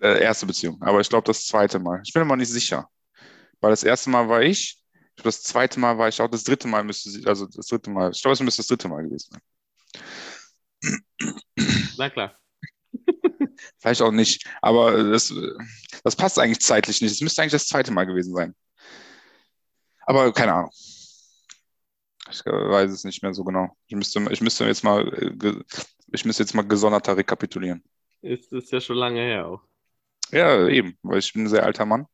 [0.00, 2.00] Äh, erste Beziehung, aber ich glaube das zweite Mal.
[2.04, 2.88] Ich bin immer nicht sicher,
[3.60, 4.82] weil das erste Mal war ich,
[5.16, 7.90] ich das zweite Mal war ich auch, das dritte Mal müsste sie, also das dritte
[7.90, 9.40] Mal, ich glaube, es müsste das dritte Mal gewesen sein.
[11.98, 12.41] Na klar.
[13.78, 15.32] Vielleicht auch nicht, aber das,
[16.04, 17.12] das passt eigentlich zeitlich nicht.
[17.12, 18.54] Es müsste eigentlich das zweite Mal gewesen sein.
[20.06, 20.70] Aber keine Ahnung.
[22.30, 23.76] Ich weiß es nicht mehr so genau.
[23.86, 25.06] Ich müsste, ich müsste jetzt mal,
[26.12, 27.82] ich müsste jetzt mal gesonderter rekapitulieren.
[28.22, 29.62] Ist, ist ja schon lange her auch.
[30.30, 32.06] Ja, eben, weil ich bin ein sehr alter Mann.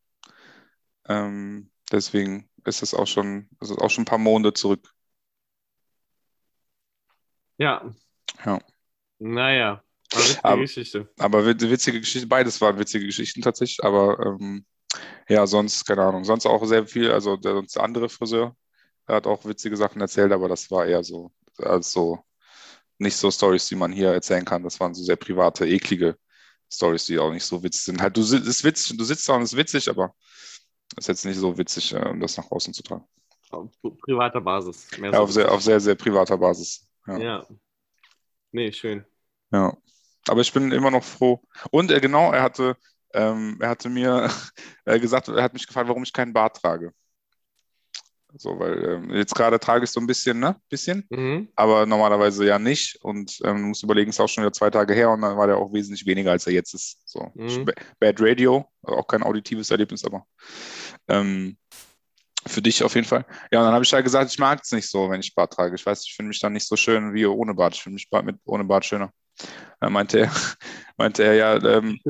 [1.07, 4.93] Ähm, deswegen ist es auch schon, ist es auch schon ein paar Monate zurück.
[7.59, 7.95] Ja.
[8.45, 8.59] Ja.
[9.19, 9.83] Naja.
[10.13, 11.09] Aber witzige Aber- Geschichte.
[11.19, 14.65] Aber wit- witzige Geschichte, beides waren witzige Geschichten tatsächlich, aber ähm,
[15.29, 18.57] ja, sonst, keine Ahnung, sonst auch sehr viel, also der, sonst der andere Friseur,
[19.07, 22.25] hat auch witzige Sachen erzählt, aber das war eher so, also
[22.99, 24.63] nicht so Stories, die man hier erzählen kann.
[24.65, 26.17] Das waren so sehr private, eklige
[26.71, 28.03] Stories, die auch nicht so witzig sind.
[28.03, 30.15] Halt, du ist witzig, du sitzt da und es ist witzig, aber
[30.97, 33.05] es ist jetzt nicht so witzig, äh, um das nach außen zu tragen.
[33.51, 33.71] Auf
[34.03, 34.89] privater Basis.
[35.01, 35.19] Ja, so.
[35.19, 36.87] auf sehr, auf sehr, sehr privater Basis.
[37.07, 37.19] Ja.
[37.19, 37.47] Ja.
[38.53, 39.05] Nee, schön.
[39.51, 39.75] Ja,
[40.29, 41.41] aber ich bin immer noch froh.
[41.71, 42.77] Und äh, genau, er hatte,
[43.15, 44.31] ähm, er hatte mir
[44.85, 46.93] äh, gesagt, er hat mich gefragt, warum ich keinen Bart trage.
[48.37, 50.55] So, weil ähm, jetzt gerade trage ich so ein bisschen, ne?
[50.69, 51.49] Bisschen, Mhm.
[51.57, 52.99] aber normalerweise ja nicht.
[53.03, 55.37] Und ähm, du musst überlegen, es ist auch schon wieder zwei Tage her und dann
[55.39, 56.99] war der auch wesentlich weniger, als er jetzt ist.
[57.09, 57.65] So, Mhm.
[57.65, 60.27] Ba- Bad Radio, also auch kein auditives Erlebnis, aber
[61.09, 61.57] ähm,
[62.47, 63.25] für dich auf jeden Fall.
[63.51, 65.53] Ja, und dann habe ich halt gesagt, ich mag es nicht so, wenn ich Bart
[65.55, 65.75] trage.
[65.75, 67.75] Ich weiß, ich finde mich dann nicht so schön wie ohne Bart.
[67.75, 69.11] Ich finde mich Bart mit, ohne Bart schöner.
[69.81, 70.33] Da meinte er,
[70.97, 72.01] meinte er ja, ähm,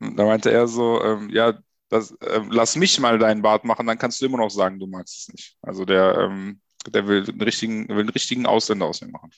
[0.00, 1.58] da meinte er so, ähm, ja,
[1.88, 4.86] das, ähm, lass mich mal deinen Bart machen, dann kannst du immer noch sagen, du
[4.86, 5.56] magst es nicht.
[5.62, 9.30] Also der, ähm, der will einen richtigen, will einen richtigen Ausländer aus mir machen.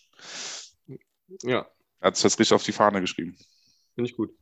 [1.42, 1.66] Ja,
[2.00, 3.36] Er hat es richtig auf die Fahne geschrieben.
[3.94, 4.32] finde ich gut.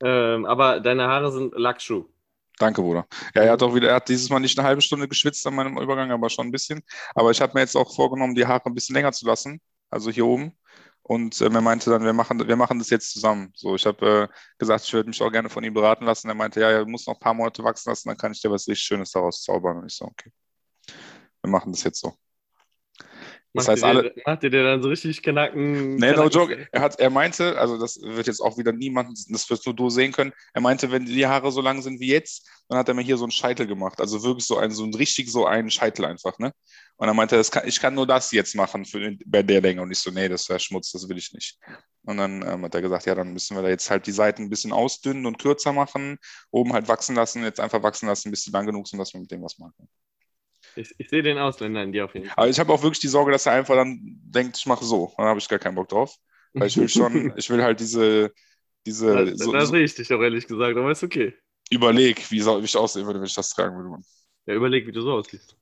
[0.00, 2.11] Ähm, aber deine Haare sind Lackschuh.
[2.62, 3.08] Danke, Bruder.
[3.34, 5.56] Ja, er hat auch wieder, er hat dieses Mal nicht eine halbe Stunde geschwitzt an
[5.56, 6.80] meinem Übergang, aber schon ein bisschen.
[7.12, 10.12] Aber ich habe mir jetzt auch vorgenommen, die Haare ein bisschen länger zu lassen, also
[10.12, 10.56] hier oben.
[11.02, 13.50] Und ähm, er meinte dann, wir machen, wir machen das jetzt zusammen.
[13.56, 16.28] So, ich habe äh, gesagt, ich würde mich auch gerne von ihm beraten lassen.
[16.28, 18.50] Er meinte, ja, er muss noch ein paar Monate wachsen lassen, dann kann ich dir
[18.52, 19.78] was richtig Schönes daraus zaubern.
[19.78, 20.30] Und ich so, okay.
[21.42, 22.14] Wir machen das jetzt so.
[23.54, 25.96] Das Macht heißt, alle, macht ihr dir dann so richtig Kanacken?
[25.96, 26.68] Nee, no Kanacken- joke.
[26.72, 29.90] Er, hat, er meinte, also das wird jetzt auch wieder niemand, das wirst nur du
[29.90, 30.32] sehen können.
[30.54, 33.18] Er meinte, wenn die Haare so lang sind wie jetzt, dann hat er mir hier
[33.18, 34.00] so einen Scheitel gemacht.
[34.00, 36.52] Also wirklich so ein, so ein richtig so einen Scheitel einfach, ne?
[36.96, 39.82] Und er meinte, kann, ich kann nur das jetzt machen für bei der Länge.
[39.82, 41.58] Und ich so, nee, das wäre Schmutz, das will ich nicht.
[42.04, 44.44] Und dann ähm, hat er gesagt, ja, dann müssen wir da jetzt halt die Seiten
[44.44, 46.16] ein bisschen ausdünnen und kürzer machen,
[46.50, 49.20] oben halt wachsen lassen, jetzt einfach wachsen lassen, bis sie lang genug sind, dass wir
[49.20, 49.88] mit dem was machen.
[50.74, 52.36] Ich, ich sehe den Ausländer in dir auf jeden Fall.
[52.36, 55.12] Aber ich habe auch wirklich die Sorge, dass er einfach dann denkt, ich mache so.
[55.16, 56.16] Dann habe ich gar keinen Bock drauf.
[56.58, 58.32] Weil ich will schon, ich will halt diese,
[58.86, 61.34] diese, Da, so, da so sehe ich dich doch ehrlich gesagt, aber ist okay.
[61.70, 63.88] überleg, wie, soll, wie ich aussehen würde, wenn ich das tragen würde.
[63.90, 64.04] Mann.
[64.46, 65.56] Ja, überleg, wie du so aussiehst.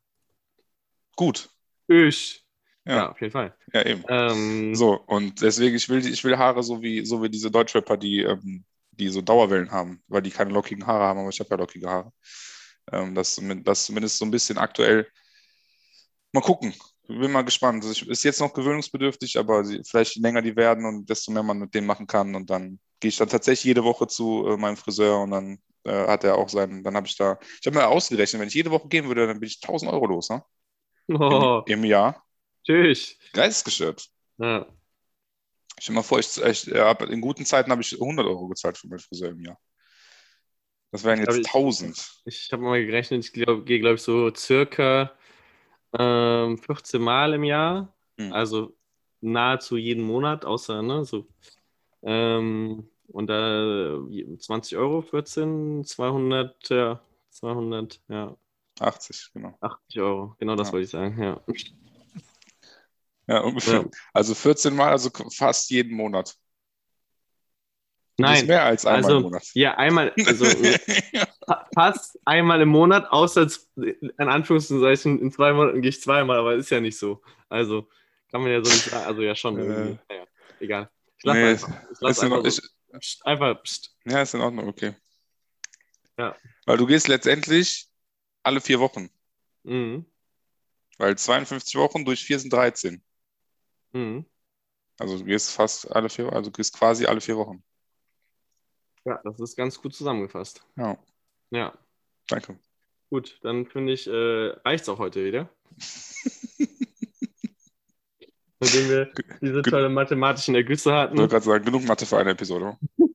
[1.16, 1.48] Gut.
[1.88, 2.44] Ich.
[2.86, 2.94] Ja.
[2.96, 3.56] Ja, auf jeden Fall.
[3.72, 4.04] Ja, eben.
[4.08, 7.96] Ähm, So, und deswegen, ich will, ich will Haare so wie, so wie diese Deutschrapper,
[7.96, 11.50] die, ähm, die so Dauerwellen haben, weil die keine lockigen Haare haben, aber ich habe
[11.50, 12.12] ja lockige Haare.
[12.92, 15.06] Ähm, das, das zumindest so ein bisschen aktuell.
[16.32, 16.74] Mal gucken.
[17.08, 17.82] Bin mal gespannt.
[17.82, 21.32] Also ich, ist jetzt noch gewöhnungsbedürftig, aber sie, vielleicht je länger die werden und desto
[21.32, 22.34] mehr man mit denen machen kann.
[22.34, 26.06] Und dann gehe ich dann tatsächlich jede Woche zu äh, meinem Friseur und dann äh,
[26.06, 28.70] hat er auch seinen, dann habe ich da, ich habe mir ausgerechnet, wenn ich jede
[28.70, 30.44] Woche gehen würde, dann bin ich 1000 Euro los, ne?
[31.08, 32.22] oh, Im, Im Jahr.
[32.64, 33.16] tschüss.
[33.32, 34.06] Geistesgestört.
[34.38, 34.66] Ja.
[35.78, 38.88] Stell dir mal vor, ich, ich, in guten Zeiten habe ich 100 Euro gezahlt für
[38.88, 39.58] meinen Friseur im Jahr.
[40.92, 42.22] Das wären jetzt ich- 1000.
[42.24, 45.12] Ich habe mal gerechnet, ich glaub, gehe, glaube ich, so circa
[45.98, 47.92] ähm, 14 Mal im Jahr.
[48.18, 48.32] Hm.
[48.32, 48.76] Also
[49.20, 51.26] nahezu jeden Monat, außer, ne, so.
[52.02, 57.00] Ähm, und da äh, 20 Euro, 14, 200, ja,
[57.30, 58.36] 200, ja,
[58.78, 59.56] 80, genau.
[59.60, 60.36] 80 Euro.
[60.38, 60.72] Genau das Ja.
[60.72, 61.40] wollte ich sagen, ja.
[63.26, 63.82] Ja, ungefähr.
[63.82, 63.84] Ja.
[64.12, 66.36] Also 14 Mal, also fast jeden Monat.
[68.22, 69.46] Das ist Nein, mehr als einmal also, im Monat.
[69.54, 70.44] ja, einmal, also
[71.46, 76.54] fa- fast einmal im Monat, außer in Anführungszeichen, in zwei Monaten gehe ich zweimal, aber
[76.54, 77.22] ist ja nicht so.
[77.48, 77.88] Also
[78.30, 79.06] kann man ja so nicht sagen.
[79.06, 79.58] Also ja schon.
[79.58, 79.64] Äh.
[80.08, 80.24] Naja,
[80.60, 80.90] egal.
[81.18, 81.68] Ich lasse Nee, einfach.
[81.92, 82.62] Ich lass einfach, so.
[82.98, 83.96] Psst, einfach psst.
[84.04, 84.94] ja, ist in Ordnung, okay.
[86.18, 86.36] Ja.
[86.66, 87.86] Weil du gehst letztendlich
[88.42, 89.08] alle vier Wochen.
[89.62, 90.04] Mhm.
[90.98, 93.02] Weil 52 Wochen durch vier sind 13.
[93.92, 94.26] Mhm.
[94.98, 97.62] Also du gehst fast alle vier, also du gehst quasi alle vier Wochen.
[99.04, 100.62] Ja, das ist ganz gut zusammengefasst.
[100.76, 100.96] Ja,
[101.50, 101.72] Ja,
[102.28, 102.58] danke.
[103.10, 105.48] gut, dann finde ich, äh, reicht es auch heute wieder.
[108.62, 109.10] Nachdem wir
[109.40, 111.16] diese tolle mathematischen Ergüsse Ich hatten.
[111.16, 112.76] wollte gerade sagen, genug Mathe für eine Episode.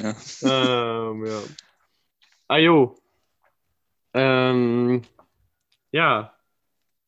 [0.00, 0.14] Ja.
[0.42, 1.40] ähm, ja.
[2.46, 2.96] Ajo.
[4.14, 5.02] Ähm,
[5.90, 6.32] ja.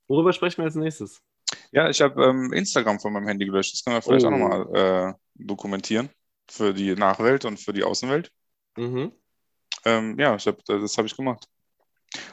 [0.08, 1.22] Worüber sprechen wir als nächstes?
[1.70, 3.74] Ja, ich habe ähm, Instagram von meinem Handy gelöscht.
[3.74, 4.28] Das können wir vielleicht Oh.
[4.28, 6.10] auch nochmal äh, dokumentieren
[6.52, 8.30] für die Nachwelt und für die Außenwelt.
[8.76, 9.12] Mhm.
[9.84, 11.46] Ähm, ja, ich hab, das habe ich gemacht.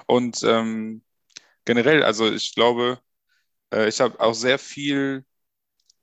[0.05, 1.03] Und ähm,
[1.65, 2.99] generell, also ich glaube,
[3.73, 5.25] äh, ich habe auch sehr viel,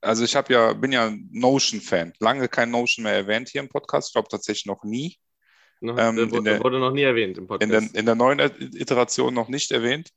[0.01, 2.13] also ich habe ja, bin ja Notion-Fan.
[2.19, 4.09] Lange kein Notion mehr erwähnt hier im Podcast.
[4.09, 5.17] Ich glaube tatsächlich noch nie.
[5.81, 7.71] Noch, Ähm, der, in wurde, der- wurde noch nie erwähnt im In Podcast.
[7.93, 10.09] der, in der neuen Iteration noch nicht erwähnt.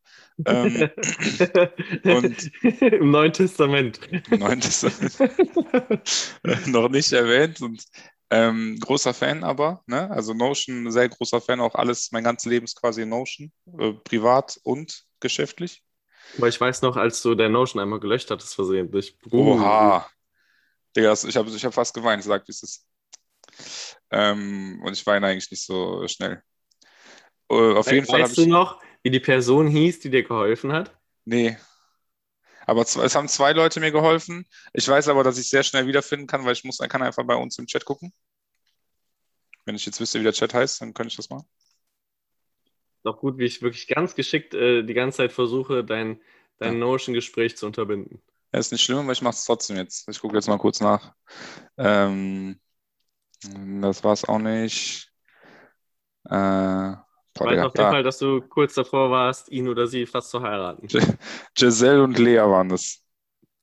[0.47, 0.89] Ähm,
[2.05, 4.01] Im Neuen Testament.
[4.31, 5.19] Im Neuen Testament
[6.67, 7.83] noch nicht erwähnt und
[8.31, 10.11] ähm, großer Fan aber, ne?
[10.11, 14.61] Also Notion, sehr großer Fan, auch alles, mein ganzes Leben ist quasi Notion, äh, privat
[14.63, 15.83] und geschäftlich.
[16.37, 19.17] Aber ich weiß noch, als du der Notion einmal gelöscht hattest, versehentlich.
[19.33, 19.55] Uh.
[19.55, 20.07] Oha.
[20.95, 22.87] Digga, ich habe ich hab fast geweint, sag, wie es ist.
[24.11, 26.43] Ähm, und ich weine eigentlich nicht so schnell.
[27.51, 30.97] Äh, auf jeden Fall weißt du noch, wie die Person hieß, die dir geholfen hat?
[31.25, 31.57] Nee.
[32.67, 34.45] Aber es haben zwei Leute mir geholfen.
[34.75, 37.35] Ich weiß aber, dass ich sehr schnell wiederfinden kann, weil ich muss, kann einfach bei
[37.35, 38.13] uns im Chat gucken.
[39.65, 41.49] Wenn ich jetzt wüsste, wie der Chat heißt, dann könnte ich das machen.
[43.05, 46.21] Doch gut, wie ich wirklich ganz geschickt äh, die ganze Zeit versuche, dein,
[46.59, 46.79] dein Ja.
[46.81, 48.23] Notion-Gespräch zu unterbinden.
[48.53, 50.09] Ja, ist nicht schlimm, aber ich mache es trotzdem jetzt.
[50.09, 51.15] Ich gucke jetzt mal kurz nach.
[51.77, 52.61] Ähm,
[53.43, 55.11] das war es auch nicht.
[56.31, 56.93] Äh,
[57.35, 57.91] Ich weiß auf jeden.
[57.91, 60.89] Fall, dass du kurz davor warst, ihn oder sie fast zu heiraten.
[61.55, 63.03] Giselle und Lea waren das.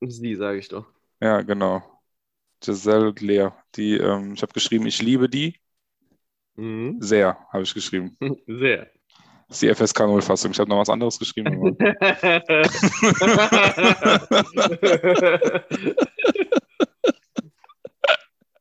[0.02, 0.86] Sie, sage ich doch.
[1.22, 1.82] Ja, genau.
[2.62, 3.50] Giselle und Lea.
[3.76, 5.60] Die, ähm, ich habe geschrieben, ich liebe die
[6.58, 6.98] Mhm.
[7.02, 8.18] sehr, habe ich geschrieben.
[8.48, 8.90] Sehr.
[9.48, 10.52] Das ist die FSK 0-Fassung.
[10.52, 11.78] Ich habe noch was anderes geschrieben.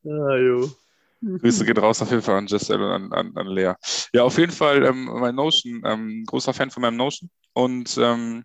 [0.07, 0.84] Ah, jo.
[1.45, 3.75] Grüße gehen raus auf jeden Fall an Giselle und an, an, an Lea.
[4.15, 7.29] Ja, auf jeden Fall ähm, mein Notion, ähm, großer Fan von meinem Notion.
[7.53, 8.45] Und ähm,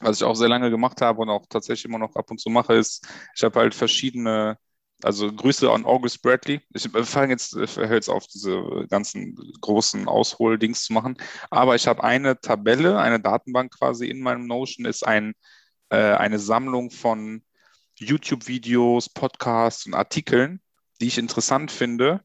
[0.00, 2.50] was ich auch sehr lange gemacht habe und auch tatsächlich immer noch ab und zu
[2.50, 4.58] mache, ist, ich habe halt verschiedene,
[5.00, 6.60] also Grüße an August Bradley.
[6.74, 11.16] Ich fange jetzt, ich höre jetzt auf, diese ganzen großen Ausholdings zu machen.
[11.50, 15.34] Aber ich habe eine Tabelle, eine Datenbank quasi in meinem Notion, ist ein,
[15.90, 17.44] äh, eine Sammlung von
[17.94, 20.60] YouTube-Videos, Podcasts und Artikeln,
[21.00, 22.22] die ich interessant finde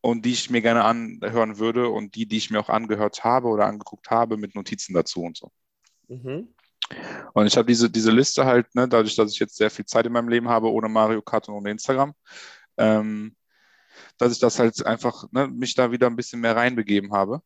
[0.00, 3.48] und die ich mir gerne anhören würde und die, die ich mir auch angehört habe
[3.48, 5.50] oder angeguckt habe, mit Notizen dazu und so.
[6.08, 6.48] Mhm.
[7.34, 10.06] Und ich habe diese, diese Liste halt, ne, dadurch, dass ich jetzt sehr viel Zeit
[10.06, 12.14] in meinem Leben habe, ohne Mario Kart und ohne Instagram,
[12.78, 13.36] ähm,
[14.18, 17.42] dass ich das halt einfach, ne, mich da wieder ein bisschen mehr reinbegeben habe.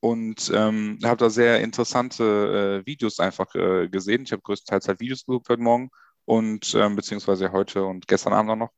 [0.00, 4.24] Und ähm, habe da sehr interessante äh, Videos einfach äh, gesehen.
[4.24, 5.90] Ich habe größtenteils halt Videos geguckt heute Morgen
[6.26, 8.70] und ähm, beziehungsweise heute und gestern Abend auch noch.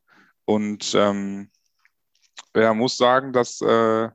[0.47, 1.51] Und ähm,
[2.55, 4.09] ja, muss sagen, dass äh,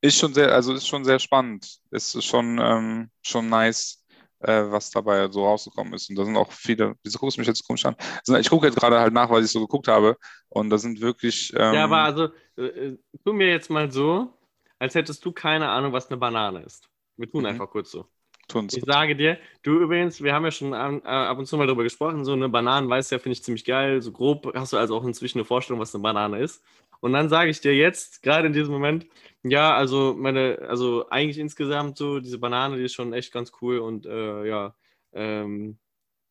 [0.00, 1.78] ist schon sehr, also ist schon sehr spannend.
[1.90, 4.04] Ist schon, ähm, schon nice,
[4.40, 6.08] äh, was dabei so rausgekommen ist.
[6.10, 7.96] Und da sind auch viele, wieso guckst du mich jetzt komisch an?
[8.24, 10.16] Sind- Ich gucke jetzt gerade halt nach, weil ich so geguckt habe.
[10.48, 11.52] Und da sind wirklich.
[11.56, 14.32] Ähm, Ja, aber also, äh, äh, tu mir jetzt mal so,
[14.78, 16.88] als hättest du keine Ahnung, was eine Banane ist.
[17.16, 17.46] Wir tun Mhm.
[17.46, 18.06] einfach kurz so.
[18.48, 18.74] Tun's.
[18.74, 21.66] Ich sage dir, du übrigens, wir haben ja schon an, äh, ab und zu mal
[21.66, 24.02] darüber gesprochen, so eine Bananen weißt du ja, finde ich ziemlich geil.
[24.02, 26.62] So grob hast du also auch inzwischen eine Vorstellung, was eine Banane ist.
[27.00, 29.06] Und dann sage ich dir jetzt, gerade in diesem Moment,
[29.42, 33.78] ja, also meine, also eigentlich insgesamt so, diese Banane, die ist schon echt ganz cool
[33.78, 34.74] und äh, ja,
[35.12, 35.78] ähm,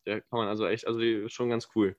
[0.06, 1.96] ja, kann man also echt, also die ist schon ganz cool.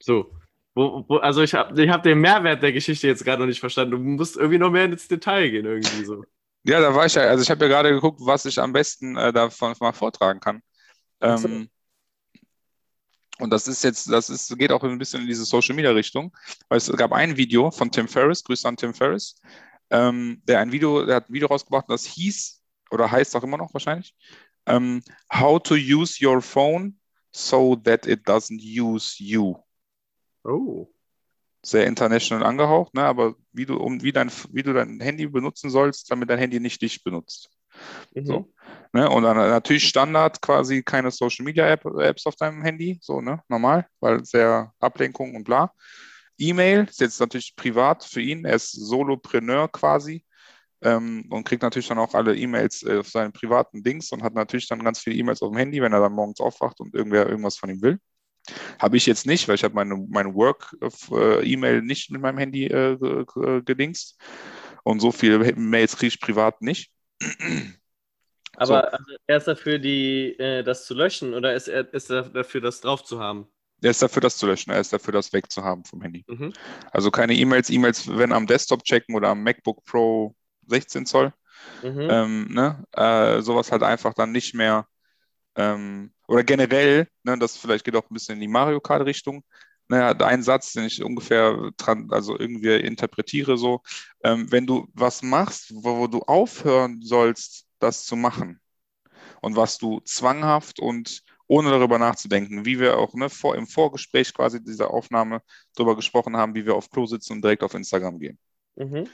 [0.00, 0.32] So.
[0.74, 3.60] Wo, wo, also ich habe ich hab den Mehrwert der Geschichte jetzt gerade noch nicht
[3.60, 3.92] verstanden.
[3.92, 6.24] Du musst irgendwie noch mehr ins Detail gehen, irgendwie so.
[6.68, 9.16] Ja, da war ich ja, also ich habe ja gerade geguckt, was ich am besten
[9.16, 10.60] äh, davon mal vortragen kann.
[11.22, 11.70] Ähm,
[13.38, 16.30] und das ist jetzt, das ist, geht auch ein bisschen in diese Social Media Richtung,
[16.68, 19.36] weil es gab ein Video von Tim Ferriss, Grüße an Tim Ferriss,
[19.88, 23.56] ähm, der ein Video, der hat ein Video rausgebracht, das hieß, oder heißt auch immer
[23.56, 24.14] noch wahrscheinlich,
[24.66, 25.02] ähm,
[25.32, 27.00] How to use your phone
[27.32, 29.56] so that it doesn't use you.
[30.44, 30.86] Oh.
[31.62, 33.02] Sehr international angehaucht, ne?
[33.02, 36.60] aber wie du, um, wie, dein, wie du dein Handy benutzen sollst, damit dein Handy
[36.60, 37.50] nicht dich benutzt.
[38.14, 38.26] Mhm.
[38.26, 38.52] So.
[38.92, 39.08] Ne?
[39.10, 43.42] Und dann natürlich Standard quasi keine Social Media App, Apps auf deinem Handy, so, ne?
[43.48, 45.72] Normal, weil sehr Ablenkung und bla.
[46.38, 50.24] E-Mail ist jetzt natürlich privat für ihn, er ist Solopreneur quasi
[50.82, 54.34] ähm, und kriegt natürlich dann auch alle E-Mails äh, auf seinen privaten Dings und hat
[54.34, 57.28] natürlich dann ganz viele E-Mails auf dem Handy, wenn er dann morgens aufwacht und irgendwer
[57.28, 57.98] irgendwas von ihm will.
[58.80, 62.96] Habe ich jetzt nicht, weil ich habe meine, meine Work-E-Mail nicht mit meinem Handy äh,
[62.96, 64.18] ge- ge- gedingst.
[64.84, 66.90] Und so viele Mails kriege ich privat nicht.
[68.56, 72.22] Aber also er ist dafür, die, äh, das zu löschen oder ist er, ist er
[72.22, 73.48] dafür, das drauf zu haben?
[73.80, 74.70] Er ist dafür, das zu löschen.
[74.72, 76.24] Er ist dafür, das wegzuhaben vom Handy.
[76.26, 76.52] Mhm.
[76.90, 77.70] Also keine E-Mails.
[77.70, 80.34] E-Mails, wenn am Desktop checken oder am MacBook Pro
[80.66, 81.32] 16 Zoll.
[81.82, 82.08] Mhm.
[82.10, 82.84] Ähm, ne?
[82.92, 84.86] äh, sowas halt einfach dann nicht mehr.
[85.56, 89.42] Ähm, oder generell, ne, das vielleicht geht auch ein bisschen in die Mario Kart-Richtung.
[89.88, 93.80] Ne, hat ein Satz, den ich ungefähr dran, also irgendwie interpretiere so,
[94.22, 98.60] ähm, wenn du was machst, wo, wo du aufhören sollst, das zu machen
[99.40, 104.34] und was du zwanghaft und ohne darüber nachzudenken, wie wir auch ne, vor, im Vorgespräch
[104.34, 105.40] quasi dieser Aufnahme
[105.74, 108.38] darüber gesprochen haben, wie wir auf Klo sitzen und direkt auf Instagram gehen.
[108.76, 109.08] Mhm.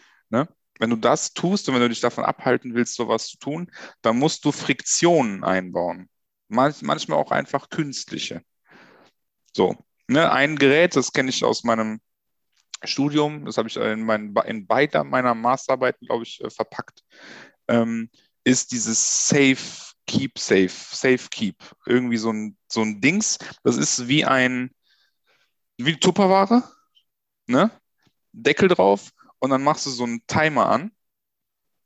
[0.80, 3.70] Wenn du das tust und wenn du dich davon abhalten willst, sowas zu tun,
[4.02, 6.08] dann musst du Friktionen einbauen.
[6.48, 8.42] Manch, manchmal auch einfach künstliche.
[9.52, 9.76] So,
[10.08, 12.00] ne, ein Gerät, das kenne ich aus meinem
[12.82, 17.02] Studium, das habe ich in, meinen, in beider meiner Masterarbeiten, glaube ich, äh, verpackt,
[17.68, 18.10] ähm,
[18.44, 19.56] ist dieses Safe
[20.06, 21.56] Keep Safe, Safe Keep.
[21.86, 24.70] Irgendwie so ein, so ein Dings, das ist wie ein,
[25.78, 26.62] wie Tupperware,
[27.46, 27.70] ne?
[28.32, 30.92] Deckel drauf und dann machst du so einen Timer an,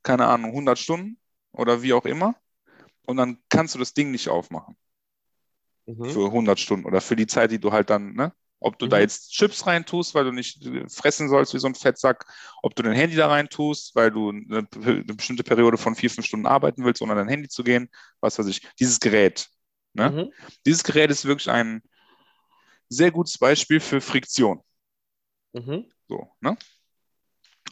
[0.03, 1.19] keine Ahnung, 100 Stunden
[1.51, 2.35] oder wie auch immer,
[3.09, 4.77] und dann kannst du das Ding nicht aufmachen
[5.87, 6.05] Mhm.
[6.05, 8.33] für 100 Stunden oder für die Zeit, die du halt dann, ne?
[8.61, 9.03] Ob du da Mhm.
[9.03, 12.25] jetzt Chips reintust, weil du nicht äh, fressen sollst wie so ein Fettsack,
[12.61, 16.27] ob du dein Handy da reintust, weil du eine, eine bestimmte Periode von vier, fünf
[16.27, 18.61] Stunden arbeiten willst, ohne an dein Handy zu gehen, was weiß ich.
[18.77, 19.47] Dieses Gerät,
[19.93, 20.11] ne?
[20.11, 20.33] Mhm.
[20.65, 21.81] Dieses Gerät ist wirklich ein
[22.89, 24.61] sehr gutes Beispiel für Friktion.
[25.53, 25.85] Mhm.
[26.09, 26.57] So, ne?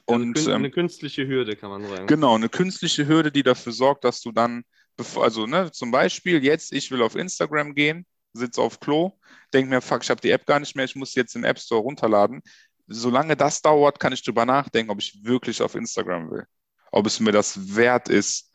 [0.06, 2.08] Und ähm, eine künstliche Hürde, kann man sagen.
[2.08, 4.64] Genau, eine künstliche Hürde, die dafür sorgt, dass du dann,
[4.98, 9.18] bevor, also ne, zum Beispiel jetzt, ich will auf Instagram gehen, sitze auf Klo,
[9.54, 11.60] denke mir, fuck, ich habe die App gar nicht mehr, ich muss jetzt den App
[11.60, 12.42] Store runterladen.
[12.88, 16.46] Solange das dauert, kann ich drüber nachdenken, ob ich wirklich auf Instagram will.
[16.92, 18.52] Ob es mir das wert ist,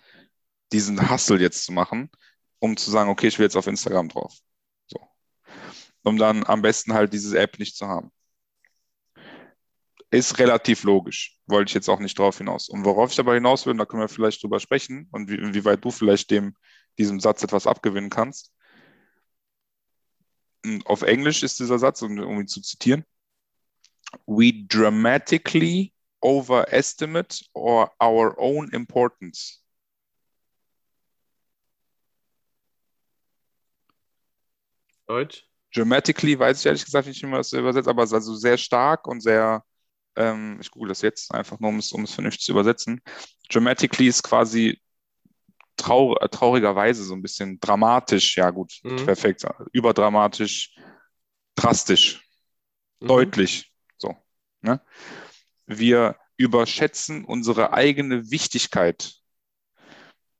[0.72, 2.10] diesen Hustle jetzt zu machen,
[2.58, 4.34] um zu sagen, okay, ich will jetzt auf Instagram drauf.
[4.86, 4.98] So.
[6.02, 8.10] Um dann am besten halt diese App nicht zu haben.
[10.12, 11.38] Ist relativ logisch.
[11.46, 12.68] Wollte ich jetzt auch nicht drauf hinaus.
[12.68, 15.82] Und worauf ich aber hinaus will, da können wir vielleicht drüber sprechen und wie, inwieweit
[15.82, 16.54] du vielleicht dem,
[16.98, 18.52] diesem Satz etwas abgewinnen kannst.
[20.66, 23.06] Und Auf Englisch ist dieser Satz, um, um ihn zu zitieren,
[24.26, 29.64] We dramatically overestimate or our own importance.
[35.06, 35.48] Deutsch?
[35.74, 38.58] Dramatically weiß ich ehrlich gesagt nicht, wie man das übersetzt, aber es ist also sehr
[38.58, 39.64] stark und sehr,
[40.16, 43.00] ähm, ich google das jetzt einfach nur, um es, um es vernünftig zu übersetzen.
[43.50, 44.80] Dramatically ist quasi
[45.76, 49.04] trau traurigerweise so ein bisschen dramatisch, ja gut, Mhm.
[49.04, 50.74] perfekt, überdramatisch,
[51.54, 52.22] drastisch,
[53.00, 53.08] Mhm.
[53.08, 54.14] deutlich, so.
[54.60, 54.80] Ne?
[55.66, 59.14] Wir überschätzen unsere eigene Wichtigkeit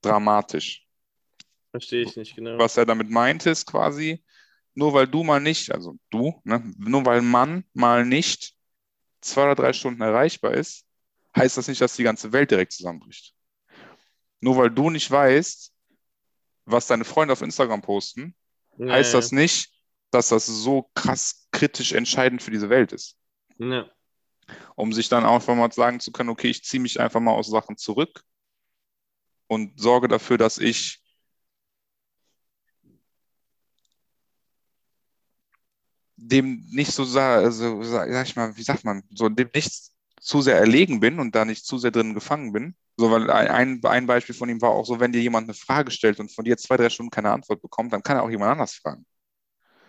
[0.01, 0.87] dramatisch.
[1.71, 2.59] Verstehe ich nicht genau.
[2.59, 4.23] Was er damit meint, ist quasi,
[4.75, 8.55] nur weil du mal nicht, also du, ne, nur weil Mann mal nicht
[9.23, 10.85] zwei oder drei Stunden erreichbar ist,
[11.37, 13.35] heißt das nicht, dass die ganze Welt direkt zusammenbricht.
[14.41, 15.73] Nur weil du nicht weißt,
[16.65, 18.35] was deine Freunde auf Instagram posten,
[18.89, 19.73] heißt Ja, das nicht,
[20.11, 23.17] dass das so krass kritisch entscheidend für diese Welt ist.
[23.59, 23.91] Ja.
[24.75, 27.49] Um sich dann einfach mal sagen zu können, okay, ich ziehe mich einfach mal aus
[27.49, 28.23] Sachen zurück
[29.47, 31.02] und sorge dafür, dass ich
[36.29, 40.41] dem nicht so, also, sa- sag ich mal, wie sagt man, so dem nicht zu
[40.43, 42.77] sehr erlegen bin und da nicht zu sehr drin gefangen bin.
[42.97, 45.91] So, weil ein, ein Beispiel von ihm war auch so, wenn dir jemand eine Frage
[45.91, 48.53] stellt und von dir zwei, drei Stunden keine Antwort bekommt, dann kann er auch jemand
[48.53, 49.07] anders fragen.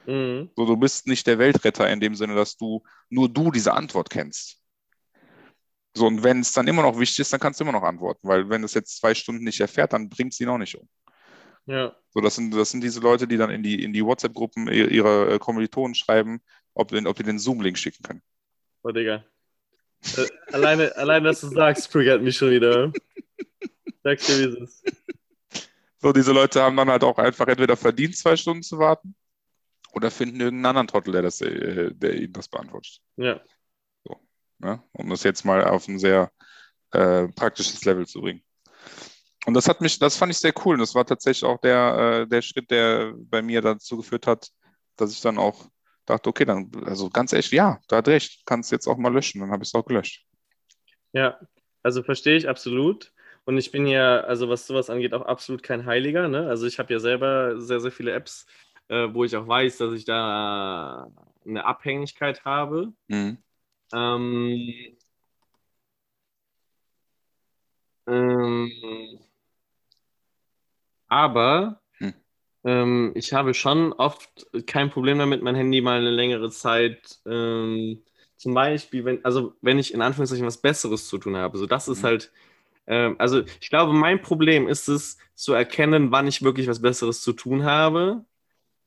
[0.05, 0.49] Mhm.
[0.55, 4.10] So, du bist nicht der Weltretter in dem Sinne, dass du nur du diese Antwort
[4.10, 4.60] kennst.
[5.95, 8.28] So, und wenn es dann immer noch wichtig ist, dann kannst du immer noch antworten,
[8.28, 10.88] weil wenn es jetzt zwei Stunden nicht erfährt, dann bringt es ihn auch nicht um.
[11.66, 11.95] Ja.
[12.11, 15.34] So, das sind, das sind diese Leute, die dann in die, in die WhatsApp-Gruppen ihre,
[15.34, 16.41] äh, Kommilitonen schreiben,
[16.74, 18.22] ob, ob die den Zoom-Link schicken können.
[18.84, 19.24] Oh, Digga.
[20.18, 22.91] Äh, alleine, alleine, dass du sagst, triggert mich schon wieder.
[24.03, 24.93] Sag's dir, wie es ist.
[25.99, 29.16] So, diese Leute haben dann halt auch einfach entweder verdient, zwei Stunden zu warten,
[29.93, 32.99] oder finden irgendeinen anderen Trottel, der, das, äh, der ihnen das beantwortet.
[33.16, 33.39] Ja.
[34.64, 34.82] Ne?
[34.93, 36.32] Um das jetzt mal auf ein sehr
[36.91, 38.41] äh, praktisches Level zu bringen.
[39.46, 40.76] Und das hat mich, das fand ich sehr cool.
[40.76, 44.50] Und das war tatsächlich auch der, äh, der Schritt, der bei mir dazu geführt hat,
[44.96, 45.66] dass ich dann auch
[46.06, 49.41] dachte, okay, dann, also ganz echt, ja, da hat recht, kannst jetzt auch mal löschen.
[49.41, 50.26] Dann habe ich es auch gelöscht.
[51.12, 51.39] Ja,
[51.82, 53.12] also verstehe ich absolut.
[53.46, 56.28] Und ich bin ja, also was sowas angeht, auch absolut kein Heiliger.
[56.30, 56.48] Ne?
[56.48, 58.46] Also ich habe ja selber sehr, sehr viele Apps,
[58.88, 61.12] äh, wo ich auch weiß, dass ich da
[61.46, 62.94] eine Abhängigkeit habe.
[63.08, 63.38] Mhm.
[63.94, 64.98] Ähm,
[68.08, 69.20] ähm,
[71.14, 72.14] aber Hm.
[72.66, 78.01] ähm, ich habe schon oft kein Problem damit, mein Handy mal eine längere Zeit, ähm,
[78.36, 81.57] zum Beispiel, wenn, also wenn ich in Anführungszeichen was Besseres zu tun habe.
[81.57, 82.07] So, das ist Mhm.
[82.07, 82.32] halt,
[82.88, 87.22] ähm, also ich glaube, mein Problem ist es, zu erkennen, wann ich wirklich was Besseres
[87.22, 88.26] zu tun habe,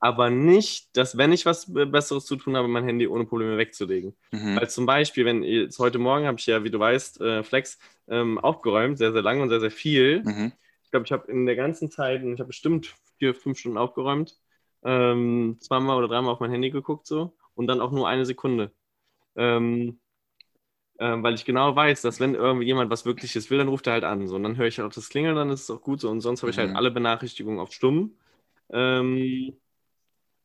[0.00, 4.14] aber nicht, dass wenn ich was Besseres zu tun habe, mein Handy ohne Probleme wegzulegen.
[4.32, 4.56] Mhm.
[4.56, 7.78] Weil zum Beispiel, wenn jetzt heute Morgen habe ich ja, wie du weißt, äh, Flex
[8.08, 10.22] ähm, aufgeräumt, sehr, sehr lange und sehr, sehr viel.
[10.24, 10.52] Mhm.
[10.86, 13.78] Ich glaube, ich habe in der ganzen Zeit, und ich habe bestimmt vier, fünf Stunden
[13.78, 14.38] aufgeräumt,
[14.84, 18.72] ähm, zweimal oder dreimal auf mein Handy geguckt so und dann auch nur eine Sekunde.
[19.36, 20.00] Ähm,
[20.98, 23.94] ähm, weil ich genau weiß, dass wenn irgendwie jemand was Wirkliches will, dann ruft er
[23.94, 24.26] halt an.
[24.28, 26.08] So, und dann höre ich halt auch das Klingeln, dann ist es auch gut so.
[26.10, 26.76] Und sonst habe ich halt Mhm.
[26.76, 28.16] alle Benachrichtigungen auf stumm.
[28.72, 29.54] Ähm,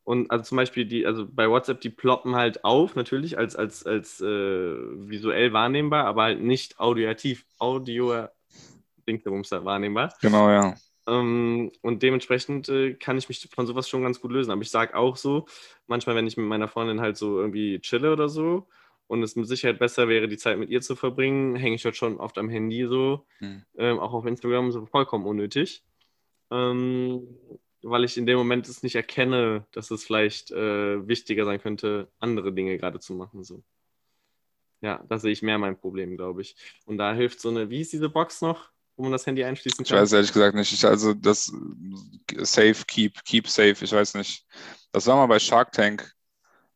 [0.04, 3.86] und also zum Beispiel die, also bei WhatsApp, die ploppen halt auf, natürlich als, als,
[3.86, 8.28] als äh, visuell wahrnehmbar, aber halt nicht audioativ, Audio
[9.08, 10.14] Dingsbumster wahrnehmbar.
[10.22, 10.76] Genau, ja.
[11.08, 14.52] Ähm, und dementsprechend äh, kann ich mich von sowas schon ganz gut lösen.
[14.52, 15.46] Aber ich sage auch so,
[15.88, 18.68] manchmal, wenn ich mit meiner Freundin halt so irgendwie chille oder so
[19.08, 21.98] und es mit Sicherheit besser wäre, die Zeit mit ihr zu verbringen, hänge ich halt
[21.98, 23.64] schon oft am Handy so, Hm.
[23.78, 25.84] ähm, auch auf Instagram, so vollkommen unnötig.
[26.52, 27.28] Ähm,
[27.84, 32.10] weil ich in dem Moment es nicht erkenne, dass es vielleicht äh, wichtiger sein könnte,
[32.20, 33.44] andere Dinge gerade zu machen.
[33.44, 33.64] So.
[34.82, 36.56] Ja, da sehe ich mehr mein Problem, glaube ich.
[36.86, 38.70] Und da hilft so eine, wie ist diese Box noch,
[39.02, 40.00] wo man das Handy einschließen Ich kann?
[40.00, 40.72] weiß ehrlich gesagt nicht.
[40.74, 41.52] Ich, also das
[42.40, 44.46] Safe, Keep, Keep Safe, ich weiß nicht.
[44.92, 46.14] Das war mal bei Shark Tank.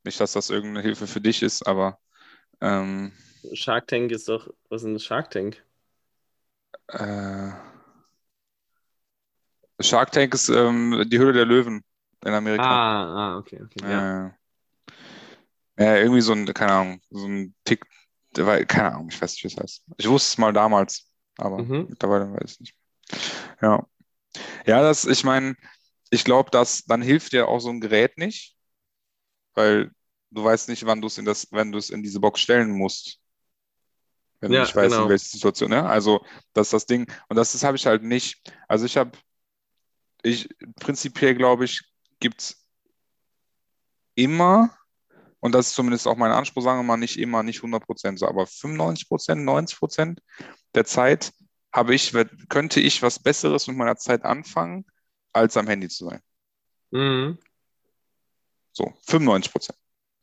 [0.03, 1.99] Nicht, dass das irgendeine Hilfe für dich ist, aber
[2.61, 3.13] ähm,
[3.53, 5.63] Shark Tank ist doch, was ist denn Shark Tank?
[6.89, 7.51] äh,
[9.79, 11.83] Shark Tank ist ähm, die Höhle der Löwen
[12.25, 12.81] in Amerika.
[12.81, 13.81] Ah, ah, okay, okay.
[13.87, 14.09] Ja.
[14.27, 14.31] Äh,
[15.77, 17.85] ja, irgendwie so ein, keine Ahnung, so ein Tick,
[18.33, 19.83] keine Ahnung, ich weiß nicht, wie es heißt.
[19.97, 21.07] Ich wusste es mal damals,
[21.37, 21.87] aber Mhm.
[21.87, 22.75] mittlerweile weiß ich nicht.
[23.61, 23.87] Ja.
[24.67, 25.55] Ja, das, ich meine,
[26.11, 28.57] ich glaube, dass dann hilft dir auch so ein Gerät nicht,
[29.55, 29.91] weil
[30.31, 32.71] du weißt nicht, wann du es in das, wenn du es in diese Box stellen
[32.71, 33.19] musst.
[34.41, 34.99] Wenn du Ja, nicht weißt, genau.
[34.99, 35.83] in welche Situation, ne?
[35.87, 36.23] Also,
[36.53, 37.07] das ist das Ding.
[37.29, 38.41] Und das, das habe ich halt nicht.
[38.67, 39.11] Also ich habe,
[40.23, 41.81] ich, prinzipiell glaube ich,
[42.19, 42.65] gibt es
[44.15, 44.69] immer,
[45.45, 48.27] und das ist zumindest auch mein Anspruch, sagen wir mal, nicht immer, nicht 100% so,
[48.27, 50.17] aber 95%, 90%
[50.73, 51.33] der Zeit
[51.71, 52.15] habe ich,
[52.49, 54.85] könnte ich was Besseres mit meiner Zeit anfangen,
[55.33, 56.19] als am Handy zu sein.
[56.89, 57.37] Mhm.
[58.71, 59.69] So, 95%.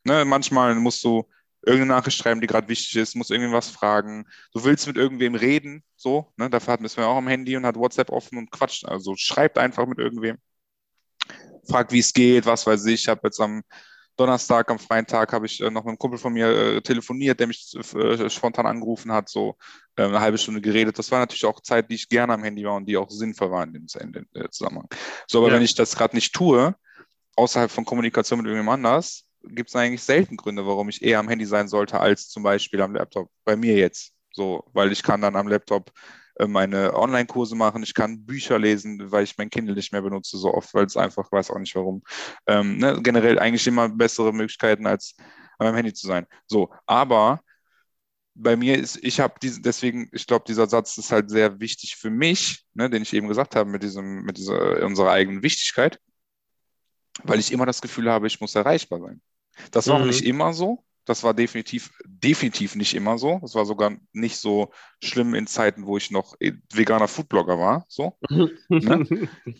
[0.03, 1.23] Ne, manchmal musst du
[1.61, 4.27] irgendeine Nachricht schreiben, die gerade wichtig ist, musst irgendwas fragen.
[4.53, 7.65] Du willst mit irgendwem reden, so, ne, dafür hatten wir es auch am Handy und
[7.65, 8.83] hat WhatsApp offen und quatscht.
[8.83, 10.37] Also schreibt einfach mit irgendwem.
[11.69, 13.03] Fragt, wie es geht, was weiß ich.
[13.03, 13.63] Ich habe jetzt am
[14.15, 17.39] Donnerstag, am freien Tag, habe ich äh, noch mit einem Kumpel von mir äh, telefoniert,
[17.39, 19.57] der mich äh, spontan angerufen hat, so
[19.95, 20.97] äh, eine halbe Stunde geredet.
[20.99, 23.51] Das war natürlich auch Zeit, die ich gerne am Handy war und die auch sinnvoll
[23.51, 24.87] war in dem in dem, äh, Zusammenhang.
[25.27, 25.55] So, aber Ja.
[25.55, 26.75] wenn ich das gerade nicht tue,
[27.35, 31.27] außerhalb von Kommunikation mit irgendjemand anders, gibt es eigentlich selten Gründe, warum ich eher am
[31.27, 33.29] Handy sein sollte, als zum Beispiel am Laptop.
[33.43, 34.13] Bei mir jetzt.
[34.31, 35.91] So, weil ich kann dann am Laptop
[36.47, 40.53] meine Online-Kurse machen, ich kann Bücher lesen, weil ich mein Kindle nicht mehr benutze so
[40.53, 42.03] oft, weil es einfach, weiß auch nicht warum.
[42.47, 45.15] Ähm, ne, generell eigentlich immer bessere Möglichkeiten, als
[45.59, 46.25] an meinem Handy zu sein.
[46.47, 47.41] So, aber
[48.35, 51.95] bei mir ist, ich habe diese, deswegen, ich glaube, dieser Satz ist halt sehr wichtig
[51.97, 55.99] für mich, ne, den ich eben gesagt habe, mit diesem, mit dieser unserer eigenen Wichtigkeit,
[57.23, 59.21] weil ich immer das Gefühl habe, ich muss erreichbar sein.
[59.71, 60.07] Das war auch Mhm.
[60.07, 60.83] nicht immer so.
[61.05, 63.39] Das war definitiv, definitiv nicht immer so.
[63.41, 67.85] Das war sogar nicht so schlimm in Zeiten, wo ich noch äh, veganer Foodblogger war.
[67.89, 68.17] So.
[68.69, 69.05] Ne?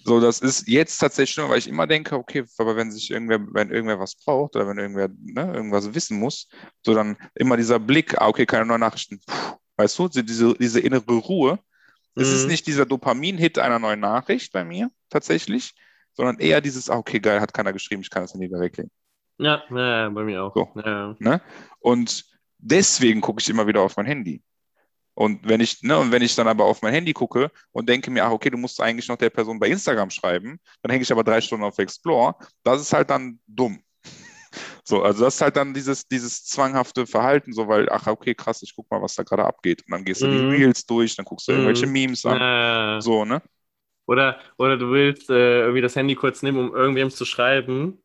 [0.03, 3.39] So, das ist jetzt tatsächlich schlimm, weil ich immer denke, okay, aber wenn sich irgendwer,
[3.53, 6.47] wenn irgendwer was braucht oder wenn irgendwer ne, irgendwas wissen muss,
[6.85, 9.19] so dann immer dieser Blick, ah, okay, keine neuen Nachrichten.
[9.25, 11.59] Puh, weißt du, diese, diese innere Ruhe.
[12.15, 12.51] Es ist Mhm.
[12.51, 15.73] nicht dieser Dopamin-Hit einer neuen Nachricht bei mir tatsächlich,
[16.13, 18.91] sondern eher dieses, ah, okay, geil, hat keiner geschrieben, ich kann das Handy wieder weglegen.
[19.37, 20.53] Ja, ja, bei mir auch.
[20.55, 20.69] So.
[20.85, 21.15] Ja.
[21.19, 21.41] Ne?
[21.79, 22.25] Und
[22.57, 24.41] deswegen gucke ich immer wieder auf mein Handy.
[25.15, 28.09] Und wenn ich, ne, und wenn ich dann aber auf mein Handy gucke und denke
[28.09, 31.11] mir, ach, okay, du musst eigentlich noch der Person bei Instagram schreiben, dann hänge ich
[31.11, 33.79] aber drei Stunden auf Explore, das ist halt dann dumm.
[34.85, 38.61] So, also das ist halt dann dieses, dieses zwanghafte Verhalten, so weil, ach, okay, krass,
[38.63, 39.81] ich guck mal, was da gerade abgeht.
[39.87, 40.49] Und dann gehst du die Mhm.
[40.49, 41.91] Reels durch, dann guckst du irgendwelche Mhm.
[41.93, 42.39] Memes an.
[42.39, 43.01] Ja.
[43.01, 43.41] So, ne?
[44.05, 48.02] Oder, oder du willst äh, irgendwie das Handy kurz nehmen, um irgendwem zu schreiben,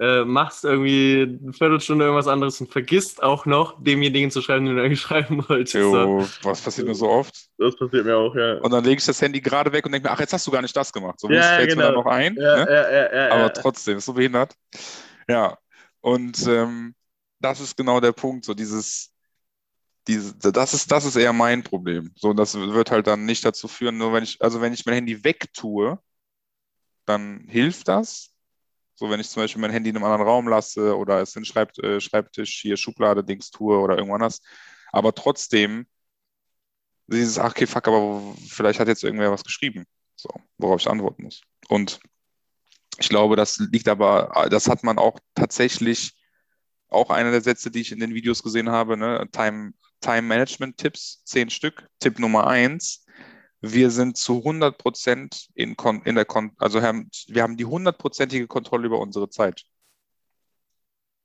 [0.00, 4.76] äh, machst irgendwie eine Viertelstunde irgendwas anderes und vergisst auch noch, demjenigen zu schreiben, den
[4.76, 5.74] du eigentlich schreiben wolltest.
[5.74, 7.48] Jo, was passiert mir so oft?
[7.58, 8.54] Das passiert mir auch, ja.
[8.58, 10.50] Und dann lege ich das Handy gerade weg und denke mir, ach, jetzt hast du
[10.50, 11.18] gar nicht das gemacht.
[11.18, 11.86] So Ja, fällt mir genau.
[11.86, 12.36] dann noch ein.
[12.36, 12.70] Ja, ne?
[12.70, 13.48] ja, ja, ja, aber ja.
[13.48, 14.54] trotzdem, ist so behindert.
[15.28, 15.58] Ja,
[16.00, 16.94] und ähm,
[17.40, 19.12] das ist genau der Punkt, so dieses,
[20.06, 22.12] diese, das ist, das ist eher mein Problem.
[22.16, 24.94] So, das wird halt dann nicht dazu führen, nur wenn ich, also wenn ich mein
[24.94, 25.98] Handy wegtue,
[27.04, 28.32] dann hilft das.
[28.98, 31.44] So, wenn ich zum Beispiel mein Handy in einem anderen Raum lasse oder es in
[31.44, 34.40] Schreibt, äh, Schreibtisch hier Schublade Dings tue oder irgendwo anders.
[34.90, 35.86] Aber trotzdem,
[37.06, 39.84] dieses, ach, okay, fuck, aber vielleicht hat jetzt irgendwer was geschrieben,
[40.16, 41.42] so, worauf ich antworten muss.
[41.68, 42.00] Und
[42.98, 46.14] ich glaube, das liegt aber, das hat man auch tatsächlich,
[46.88, 49.28] auch einer der Sätze, die ich in den Videos gesehen habe, ne?
[49.30, 51.86] Time, Time Management Tipps, zehn Stück.
[52.00, 53.06] Tipp Nummer eins,
[53.60, 57.64] wir sind zu 100 Prozent in, Kon in der Kon also haben, wir haben die
[57.64, 59.64] hundertprozentige Kontrolle über unsere Zeit.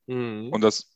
[0.07, 0.51] Mhm.
[0.51, 0.89] Und das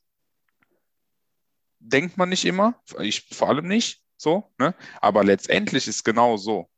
[1.80, 4.76] denkt man nicht immer, ich vor allem nicht so, ne?
[5.02, 6.70] Aber letztendlich ist genau so.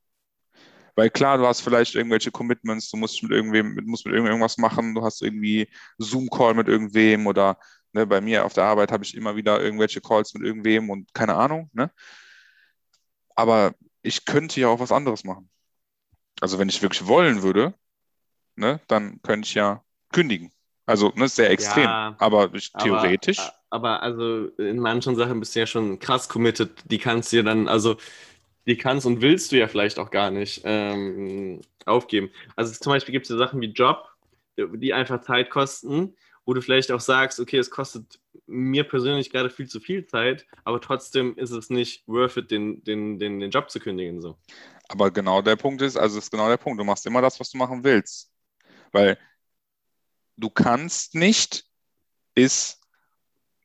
[0.96, 4.58] Weil klar, du hast vielleicht irgendwelche Commitments, du musst mit irgendwem, musst mit irgend- irgendwas
[4.58, 7.58] machen, du hast irgendwie Zoom-Call mit irgendwem oder
[7.94, 11.14] ne, bei mir auf der Arbeit habe ich immer wieder irgendwelche Calls mit irgendwem und
[11.14, 11.92] keine Ahnung, ne?
[13.36, 15.50] Aber ich könnte ja auch was anderes machen.
[16.42, 17.74] Also wenn ich wirklich wollen würde,
[18.56, 20.52] ne, dann könnte ich ja kündigen.
[20.86, 21.84] Also, ne, sehr extrem.
[21.84, 23.40] Ja, aber ich, Aber- theoretisch.
[23.72, 26.72] Aber also in manchen Sachen bist du ja schon krass committed.
[26.86, 27.98] Die kannst du dir dann, also
[28.66, 32.32] die kannst und willst du ja vielleicht auch gar nicht ähm, aufgeben.
[32.56, 34.08] Also zum Beispiel gibt es ja Sachen wie Job,
[34.58, 36.16] die einfach Zeit kosten,
[36.46, 40.46] wo du vielleicht auch sagst, okay, es kostet mir persönlich gerade viel zu viel Zeit,
[40.64, 44.22] aber trotzdem ist es nicht worth it, den, den, den, den Job zu kündigen.
[44.22, 44.38] So.
[44.88, 47.50] Aber genau der Punkt ist, also ist genau der Punkt, du machst immer das, was
[47.52, 48.32] du machen willst.
[48.92, 49.18] Weil
[50.38, 51.66] du kannst nicht,
[52.34, 52.80] ist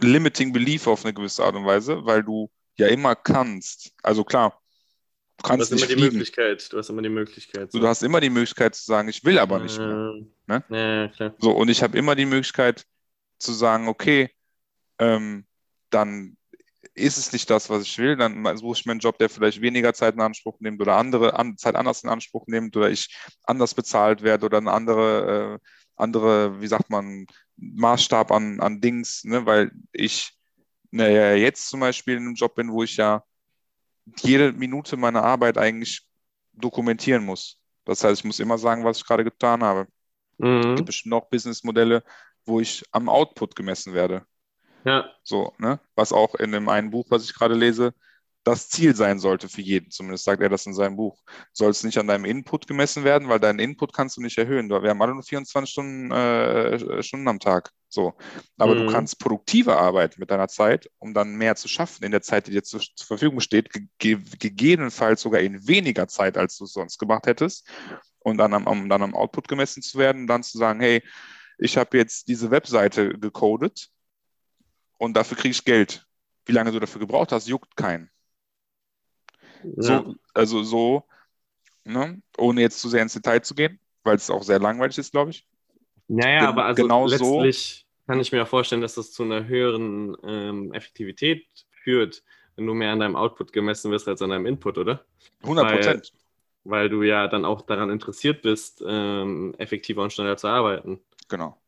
[0.01, 3.93] limiting belief auf eine gewisse Art und Weise, weil du ja immer kannst.
[4.03, 4.61] Also klar,
[5.39, 6.17] du Du kannst hast immer nicht die fliegen.
[6.17, 6.73] Möglichkeit.
[6.73, 7.73] Du hast immer die Möglichkeit.
[7.73, 10.13] Du hast immer die Möglichkeit zu sagen, ich will aber nicht mehr.
[10.47, 10.65] Ne?
[10.69, 11.35] Ja, klar.
[11.39, 12.87] So, und ich habe immer die Möglichkeit
[13.39, 14.31] zu sagen, okay,
[14.99, 15.47] ähm,
[15.91, 16.37] dann
[16.95, 19.61] ist es nicht das, was ich will, dann suche ich mir einen Job, der vielleicht
[19.61, 23.17] weniger Zeit in Anspruch nimmt oder andere an, Zeit anders in Anspruch nimmt oder ich
[23.43, 27.27] anders bezahlt werde oder eine andere, äh, andere, wie sagt man,
[27.57, 30.35] Maßstab an, an Dings, ne, weil ich
[30.95, 33.25] naja, jetzt zum Beispiel in einem Job bin, wo ich ja
[34.21, 36.07] jede Minute meiner Arbeit eigentlich
[36.53, 37.59] dokumentieren muss.
[37.85, 39.89] Das heißt, ich muss immer sagen, was ich gerade getan habe.
[40.61, 40.77] Es Mhm.
[40.77, 42.05] gibt bestimmt auch Businessmodelle,
[42.47, 44.27] wo ich am Output gemessen werde.
[44.85, 45.81] Ja, So, ne?
[45.95, 47.95] Was auch in dem einen Buch, was ich gerade lese,
[48.45, 49.91] das Ziel sein sollte für jeden.
[49.91, 51.19] Zumindest sagt er das in seinem Buch.
[51.55, 54.69] Soll es nicht an deinem Input gemessen werden, weil deinen Input kannst du nicht erhöhen.
[54.69, 57.71] Wir haben alle nur 24 Stunden, äh, Stunden am Tag.
[57.89, 58.13] So.
[58.59, 58.77] Aber Mhm.
[58.77, 62.47] du kannst produktiver arbeiten mit deiner Zeit, um dann mehr zu schaffen in der Zeit,
[62.47, 66.73] die dir zu, zur Verfügung steht, ge gegebenenfalls sogar in weniger Zeit, als du es
[66.73, 67.67] sonst gemacht hättest.
[68.25, 71.03] Und dann am, um dann am Output gemessen zu werden und dann zu sagen, hey,
[71.59, 73.91] ich habe jetzt diese Webseite gecodet
[74.99, 76.05] und dafür kriege ich Geld.
[76.47, 78.11] Wie lange du dafür gebraucht hast, juckt keinen.
[79.63, 80.03] ja.
[80.03, 81.05] So, also so,
[81.85, 85.13] ne, ohne jetzt zu sehr ins Detail zu gehen, weil es auch sehr langweilig ist,
[85.13, 85.47] glaube ich.
[86.09, 87.41] Ja, ja, Gen- aber also genau so.
[87.41, 91.47] letztlich kann ich mir auch vorstellen, dass das zu einer höheren ähm, Effektivität
[91.83, 92.23] führt,
[92.57, 95.05] wenn du mehr an deinem Output gemessen wirst als an deinem Input, oder?
[95.43, 96.13] 100 Prozent.
[96.65, 101.01] Weil du ja dann auch daran interessiert bist, ähm, effektiver und schneller zu arbeiten.
[101.29, 101.59] Genau.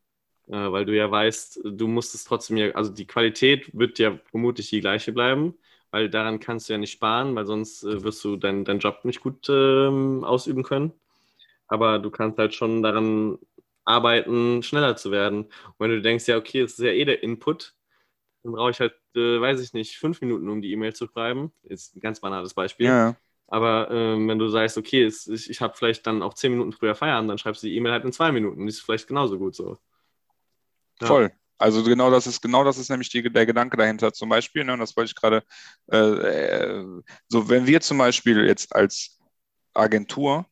[0.49, 4.18] Äh, weil du ja weißt, du musst es trotzdem ja, also die Qualität wird ja
[4.30, 5.55] vermutlich die gleiche bleiben,
[5.90, 9.05] weil daran kannst du ja nicht sparen, weil sonst äh, wirst du deinen deinen Job
[9.05, 10.92] nicht gut ähm, ausüben können.
[11.68, 13.38] Aber du kannst halt schon daran
[13.84, 15.44] arbeiten, schneller zu werden.
[15.44, 17.74] Und wenn du denkst, ja, okay, es ist ja eh der Input,
[18.42, 21.53] dann brauche ich halt, äh, weiß ich nicht, fünf Minuten, um die E-Mail zu schreiben.
[21.64, 22.86] Ist ein ganz banales Beispiel.
[22.86, 23.16] Ja,
[23.49, 26.72] Aber ähm, wenn du sagst, okay, es, ich, ich habe vielleicht dann auch zehn Minuten
[26.72, 28.62] früher Feierabend, dann schreibst du die E-Mail halt in zwei Minuten.
[28.62, 29.78] Die ist vielleicht genauso gut so.
[31.01, 31.07] Ja.
[31.07, 31.32] voll.
[31.59, 34.12] Also genau das ist genau das ist nämlich die, der Gedanke dahinter.
[34.12, 35.42] Zum Beispiel, ne, und das wollte ich gerade,
[35.90, 39.18] äh, äh, so wenn wir zum Beispiel jetzt als
[39.72, 40.47] Agentur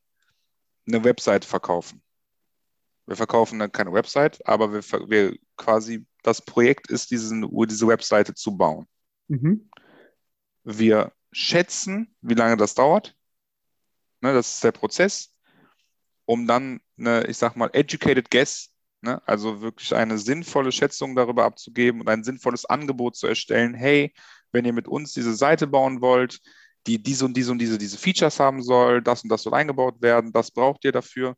[0.86, 2.02] eine Website verkaufen.
[3.06, 8.32] Wir verkaufen dann keine Website, aber wir, wir quasi, das Projekt ist, diesen, diese Webseite
[8.34, 8.86] zu bauen.
[10.62, 13.14] Wir schätzen, wie lange das dauert.
[14.20, 15.34] Ne, das ist der Prozess,
[16.24, 18.74] um dann eine, ich sag mal, educated guess,
[19.04, 19.20] Ne?
[19.26, 23.74] Also wirklich eine sinnvolle Schätzung darüber abzugeben und ein sinnvolles Angebot zu erstellen.
[23.74, 24.14] Hey,
[24.50, 26.40] wenn ihr mit uns diese Seite bauen wollt,
[26.86, 30.00] die diese und diese und diese, diese Features haben soll, das und das soll eingebaut
[30.00, 31.36] werden, das braucht ihr dafür.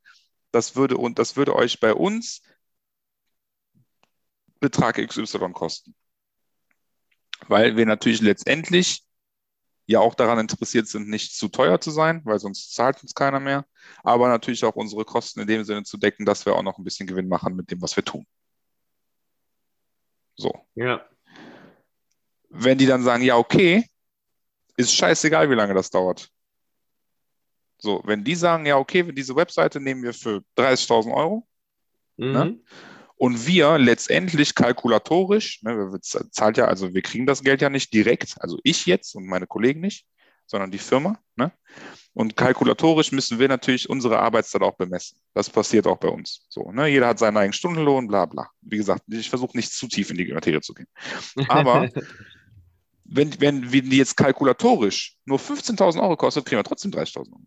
[0.53, 2.43] Das würde, und das würde euch bei uns
[4.61, 5.95] Betrag XY kosten.
[7.49, 9.03] Weil wir natürlich letztendlich
[9.87, 13.41] ja auch daran interessiert sind, nicht zu teuer zu sein, weil sonst zahlt uns keiner
[13.41, 13.65] mehr,
[14.03, 16.85] aber natürlich auch unsere Kosten in dem Sinne zu decken, dass wir auch noch ein
[16.85, 18.27] bisschen Gewinn machen mit dem, was wir tun.
[20.37, 20.53] So.
[20.75, 21.05] Ja.
[22.49, 23.89] Wenn die dann sagen, ja, okay,
[24.77, 26.29] ist scheißegal, wie lange das dauert.
[27.79, 31.47] So, wenn die sagen, ja, okay, diese Webseite nehmen wir für 30.000 Euro,
[32.17, 32.33] Mhm.
[32.33, 32.59] Ne?
[33.17, 37.93] Und wir letztendlich kalkulatorisch, ne, wir zahlt ja, also wir kriegen das Geld ja nicht
[37.93, 40.07] direkt, also ich jetzt und meine Kollegen nicht,
[40.47, 41.19] sondern die Firma.
[41.35, 41.53] Ne?
[42.13, 45.19] Und kalkulatorisch müssen wir natürlich unsere Arbeitszeit auch bemessen.
[45.35, 46.47] Das passiert auch bei uns.
[46.49, 46.87] So, ne?
[46.87, 48.49] Jeder hat seinen eigenen Stundenlohn, bla bla.
[48.61, 50.89] Wie gesagt, ich versuche nicht zu tief in die Materie zu gehen.
[51.49, 51.89] Aber
[53.05, 57.41] wenn, wenn, wenn die jetzt kalkulatorisch nur 15.000 Euro kostet, kriegen wir trotzdem 30.000 Euro.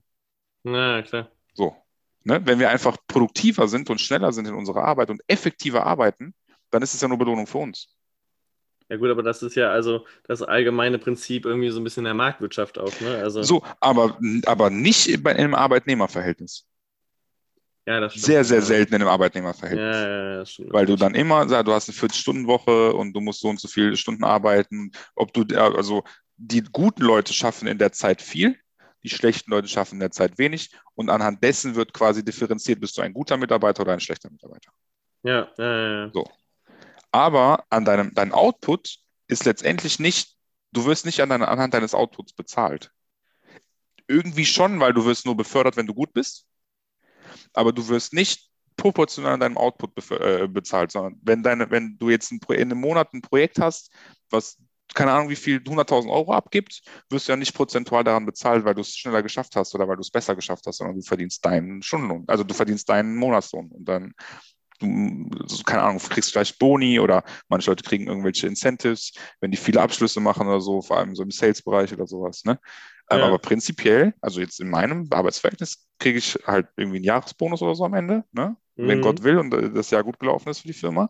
[0.63, 1.31] Na, klar.
[1.53, 1.75] So.
[2.23, 2.41] Ne?
[2.45, 6.33] Wenn wir einfach produktiver sind und schneller sind in unserer Arbeit und effektiver arbeiten,
[6.71, 7.87] dann ist es ja nur Belohnung für uns.
[8.89, 12.15] Ja gut, aber das ist ja also das allgemeine Prinzip irgendwie so ein bisschen der
[12.15, 13.17] Marktwirtschaft auch, ne?
[13.17, 16.65] Also, So, aber, aber nicht bei einem Arbeitnehmerverhältnis.
[17.85, 18.25] ja, das stimmt.
[18.25, 19.95] Sehr, sehr selten in einem Arbeitnehmerverhältnis.
[19.95, 20.73] ja, ja, das stimmt.
[20.73, 23.67] Weil du dann immer, sagst, du hast eine 40-Stunden-Woche und du musst so und so
[23.67, 24.91] viele Stunden arbeiten.
[25.15, 26.03] Ob du, also
[26.37, 28.57] die guten Leute schaffen in der Zeit viel,
[29.03, 30.71] die schlechten Leute schaffen in der Zeit wenig.
[30.95, 34.71] Und anhand dessen wird quasi differenziert, bist du ein guter Mitarbeiter oder ein schlechter Mitarbeiter.
[35.23, 36.11] Ja, ja.
[36.13, 36.25] So.
[37.11, 38.97] Aber an deinem, dein Output
[39.27, 40.35] ist letztendlich nicht,
[40.71, 42.91] du wirst nicht an deiner, anhand deines Outputs bezahlt.
[44.07, 46.45] Irgendwie schon, weil du wirst nur befördert, wenn du gut bist.
[47.53, 52.09] Aber du wirst nicht proportional an deinem Output äh, bezahlt, sondern wenn, deine, wenn du
[52.09, 53.91] jetzt ein in einem Monat ein Projekt hast,
[54.29, 54.57] was
[54.95, 58.75] keine Ahnung, wie viel 100.000 Euro abgibt, wirst du ja nicht prozentual daran bezahlt, weil
[58.75, 61.45] du es schneller geschafft hast oder weil du es besser geschafft hast, sondern du verdienst
[61.45, 62.25] deinen Stundenlohn.
[62.27, 64.13] Also du verdienst deinen Monatslohn und dann,
[64.79, 65.29] du,
[65.65, 70.19] keine Ahnung, kriegst vielleicht Boni oder manche Leute kriegen irgendwelche Incentives, wenn die viele Abschlüsse
[70.19, 72.43] machen oder so, vor allem so im Sales-Bereich oder sowas.
[72.45, 72.59] Ne?
[73.09, 73.25] Ähm, Ja.
[73.27, 77.85] Aber prinzipiell, also jetzt in meinem Arbeitsverhältnis, kriege ich halt irgendwie einen Jahresbonus oder so
[77.85, 78.55] am Ende, ne?
[78.75, 79.03] wenn Mhm.
[79.03, 81.09] Gott will und äh, das Jahr gut gelaufen ist für die Firma.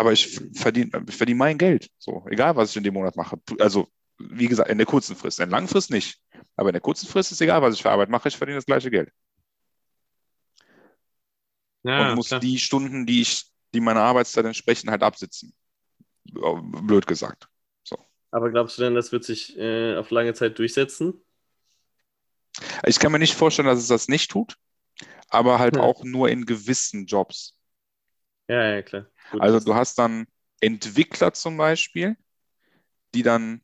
[0.00, 3.38] Aber ich verdiene ich verdien mein Geld, so egal was ich in dem Monat mache.
[3.58, 3.88] Also
[4.18, 6.18] wie gesagt, in der kurzen Frist, in der langen Frist nicht.
[6.56, 8.66] Aber in der kurzen Frist ist egal, was ich für Arbeit mache, ich verdiene das
[8.66, 9.10] gleiche Geld
[11.82, 12.38] Ja, und muss klar.
[12.38, 13.44] die Stunden, die ich,
[13.74, 15.52] die meiner Arbeitszeit entsprechen, halt absitzen.
[16.24, 17.48] Blöd gesagt.
[18.32, 21.22] Aber glaubst du denn, das wird sich äh, auf lange Zeit durchsetzen?
[22.86, 24.56] Ich kann mir nicht vorstellen, dass es das nicht tut,
[25.28, 25.80] aber halt Hm.
[25.80, 27.56] auch nur in gewissen Jobs.
[28.50, 29.06] Ja, ja, klar.
[29.30, 30.26] Gut, Also du hast dann
[30.60, 32.16] Entwickler zum Beispiel,
[33.14, 33.60] die dann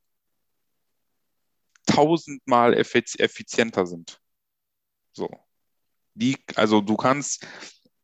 [1.86, 4.20] tausendmal effiz effizienter sind.
[5.12, 5.28] So.
[6.14, 7.46] Die, also du kannst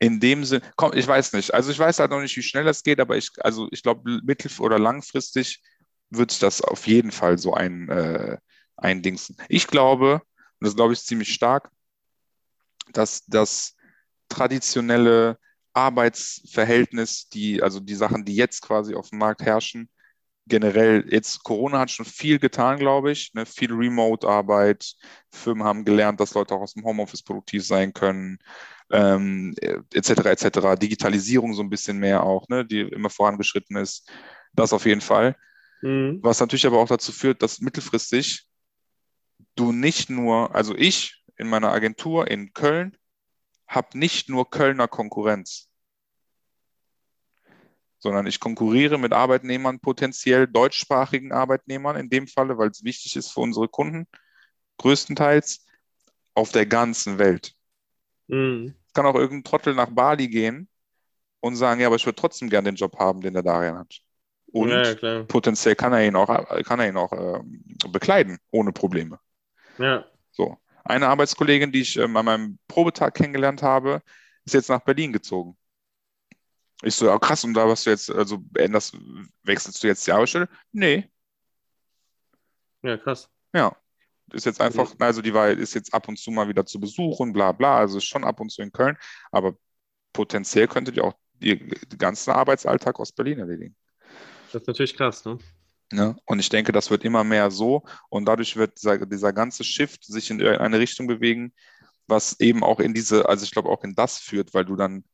[0.01, 1.55] in dem Sinne, komm, ich weiß nicht.
[1.55, 4.21] Also ich weiß halt noch nicht, wie schnell das geht, aber ich, also ich glaube,
[4.25, 5.63] mittel- oder langfristig
[6.11, 8.39] wird das auf jeden Fall so ein, äh,
[8.77, 9.37] eindingsen.
[9.49, 10.15] Ich glaube,
[10.59, 11.71] und das glaube ich ziemlich stark,
[12.93, 13.77] dass das
[14.29, 15.39] traditionelle
[15.73, 19.89] Arbeitsverhältnis, die, also die Sachen, die jetzt quasi auf dem Markt herrschen,
[20.47, 23.33] generell, jetzt Corona hat schon viel getan, glaube ich.
[23.35, 23.47] Ne?
[23.47, 24.95] Viel Remote-Arbeit.
[25.31, 28.39] Firmen haben gelernt, dass Leute auch aus dem Homeoffice produktiv sein können,
[28.91, 29.55] ähm,
[29.93, 30.11] etc.
[30.27, 30.77] etc.
[30.81, 32.65] Digitalisierung so ein bisschen mehr auch, ne?
[32.65, 34.11] die immer vorangeschritten ist.
[34.53, 35.37] Das auf jeden Fall.
[35.81, 36.19] Mhm.
[36.23, 38.47] Was natürlich aber auch dazu führt, dass mittelfristig
[39.55, 42.97] du nicht nur, also ich in meiner Agentur in Köln
[43.75, 45.69] habe nicht nur Kölner Konkurrenz,
[47.99, 53.33] sondern ich konkurriere mit Arbeitnehmern, potenziell deutschsprachigen Arbeitnehmern in dem Falle, weil es wichtig ist
[53.33, 54.07] für unsere Kunden,
[54.79, 55.65] größtenteils
[56.35, 57.55] auf der ganzen Welt.
[58.27, 58.75] Mhm.
[58.93, 60.69] Kann auch irgendein Trottel nach Bali gehen
[61.41, 64.01] und sagen, ja, aber ich würde trotzdem gerne den Job haben, den der Darian hat.
[64.47, 66.29] Und ja, ja, potenziell kann er ihn auch,
[66.65, 69.19] kann er ihn auch ähm, bekleiden, ohne Probleme.
[69.79, 70.05] Ja.
[70.31, 70.59] So.
[70.85, 74.03] Eine Arbeitskollegin, die ich ähm, an meinem Probetag kennengelernt habe,
[74.45, 75.57] ist jetzt nach Berlin gezogen.
[76.83, 78.97] Ich so, ja, krass, und da was du jetzt, also änderst,
[79.45, 80.49] wechselst du jetzt die Arbeitsstelle?
[80.73, 81.09] Nee,
[82.83, 83.29] Ja, krass.
[83.55, 83.77] ja.
[84.33, 87.21] Ist jetzt einfach, also die war, ist jetzt ab und zu mal wieder zu Besuch
[87.21, 88.97] und bla bla, also ist schon ab und zu in Köln,
[89.31, 89.57] aber
[90.13, 93.77] potenziell könnte die auch den ganzen Arbeitsalltag aus Berlin erledigen.
[94.53, 95.39] Das ist natürlich krass, ne?
[95.93, 96.17] Ne?
[96.27, 100.05] Und ich denke, das wird immer mehr so und dadurch wird dieser, dieser ganze Shift
[100.05, 101.53] sich in eine Richtung bewegen,
[102.07, 105.05] was eben auch in diese, also ich glaube auch in das führt, weil du dann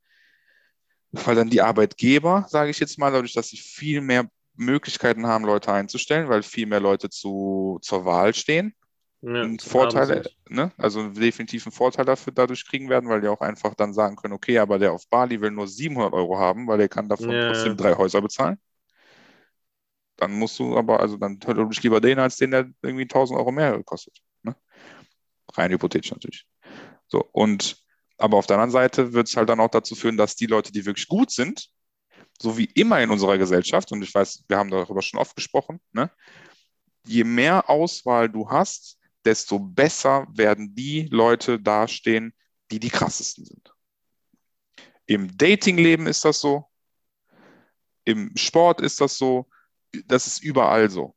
[1.13, 5.45] weil dann die Arbeitgeber, sage ich jetzt mal, dadurch, dass sie viel mehr Möglichkeiten haben,
[5.45, 8.75] Leute einzustellen, weil viel mehr Leute zu, zur Wahl stehen,
[9.23, 10.37] Ja, einen zum Vorteil, Abend.
[10.51, 10.73] ne?
[10.79, 14.35] also definitiv einen Vorteil dafür dadurch kriegen werden, weil die auch einfach dann sagen können,
[14.35, 17.47] okay, aber der auf Bali will nur 700 Euro haben, weil er kann davon Ja.
[17.47, 18.59] trotzdem drei Häuser bezahlen.
[20.19, 23.39] Dann musst du aber, also dann hör dich lieber den als den, der irgendwie 1000
[23.39, 24.19] Euro mehr kostet.
[24.43, 24.55] Ne?
[25.55, 26.47] Rein hypothetisch natürlich.
[27.07, 27.83] So, und
[28.19, 30.73] aber auf der anderen Seite wird es halt dann auch dazu führen, dass die Leute,
[30.73, 31.71] die wirklich gut sind,
[32.41, 35.81] so wie immer in unserer Gesellschaft, und ich weiß, wir haben darüber schon oft gesprochen,
[35.93, 36.11] ne?
[37.07, 42.35] je mehr Auswahl du hast, desto besser werden die Leute dastehen,
[42.71, 43.73] die die krassesten sind.
[45.07, 46.65] Im Datingleben ist das so,
[48.05, 49.49] im Sport ist das so,
[50.07, 51.15] das ist überall so.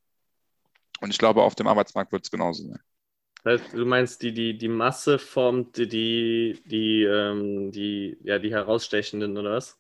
[1.01, 2.80] Und ich glaube, auf dem Arbeitsmarkt wird es genauso sein.
[3.74, 9.36] Du meinst, die, die, die Masse formt die, die, die, ähm, die, ja, die herausstechenden,
[9.36, 9.78] oder was?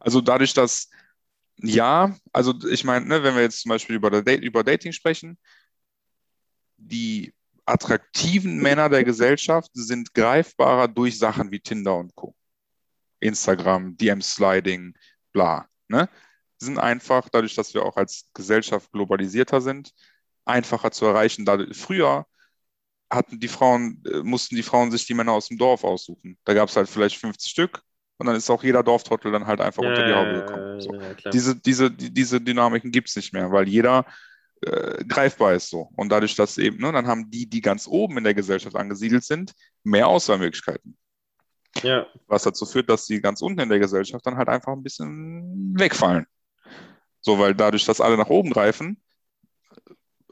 [0.00, 0.90] Also dadurch, dass,
[1.58, 5.38] ja, also ich meine, ne, wenn wir jetzt zum Beispiel über, der über Dating sprechen,
[6.76, 7.32] die
[7.64, 12.34] attraktiven Männer der Gesellschaft sind greifbarer durch Sachen wie Tinder und Co.
[13.20, 14.94] Instagram, DM-Sliding,
[15.32, 15.68] bla.
[15.88, 16.08] Ne?
[16.66, 19.92] Sind einfach, dadurch, dass wir auch als Gesellschaft globalisierter sind,
[20.46, 21.46] einfacher zu erreichen.
[21.46, 22.26] Dadurch, früher
[23.10, 26.38] hatten die Frauen, äh, mussten die Frauen sich die Männer aus dem Dorf aussuchen.
[26.44, 27.82] Da gab es halt vielleicht 50 Stück
[28.18, 30.66] und dann ist auch jeder Dorftrottel dann halt einfach unter die Haube gekommen.
[30.78, 30.90] So.
[30.90, 31.30] ja.
[31.32, 34.06] Diese, diese, die- diese Dynamiken gibt es nicht mehr, weil jeder
[34.62, 35.90] äh, greifbar ist so.
[35.96, 39.24] Und dadurch, dass eben, ne, dann haben die, die ganz oben in der Gesellschaft angesiedelt
[39.24, 39.52] sind,
[39.84, 40.96] mehr Auswahlmöglichkeiten.
[41.82, 44.82] ja, Was dazu führt, dass die ganz unten in der Gesellschaft dann halt einfach ein
[44.82, 46.26] bisschen wegfallen.
[47.26, 49.02] So, weil dadurch, dass alle nach oben greifen,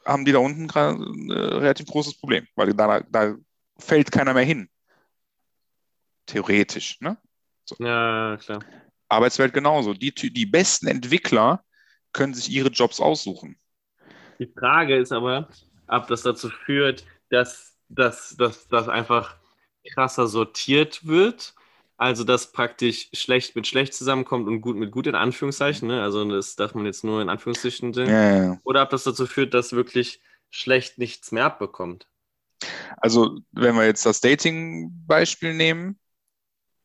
[0.07, 3.35] haben die da unten ein äh, relativ großes Problem, weil da, da
[3.79, 4.69] fällt keiner mehr hin.
[6.27, 7.19] Theoretisch, ne?
[7.81, 8.61] ja, klar.
[9.09, 9.93] Arbeitswelt genauso.
[9.93, 11.65] Die, die besten Entwickler
[12.13, 13.59] können sich ihre Jobs aussuchen.
[14.39, 15.49] Die Frage ist aber,
[15.89, 19.37] ob das dazu führt, dass dass, dass, dass einfach
[19.93, 21.55] krasser sortiert wird.
[21.97, 25.87] Also, dass praktisch schlecht mit schlecht zusammenkommt und gut mit gut in Anführungszeichen.
[25.87, 26.03] Ne?
[26.03, 28.09] Also, das darf man jetzt nur in Anführungszeichen sehen.
[28.09, 28.61] Ja, ja.
[28.65, 30.21] Oder ob das dazu führt, dass wirklich
[30.51, 32.09] schlecht nichts mehr abbekommt.
[32.97, 35.99] Also, wenn wir jetzt das Dating-Beispiel nehmen,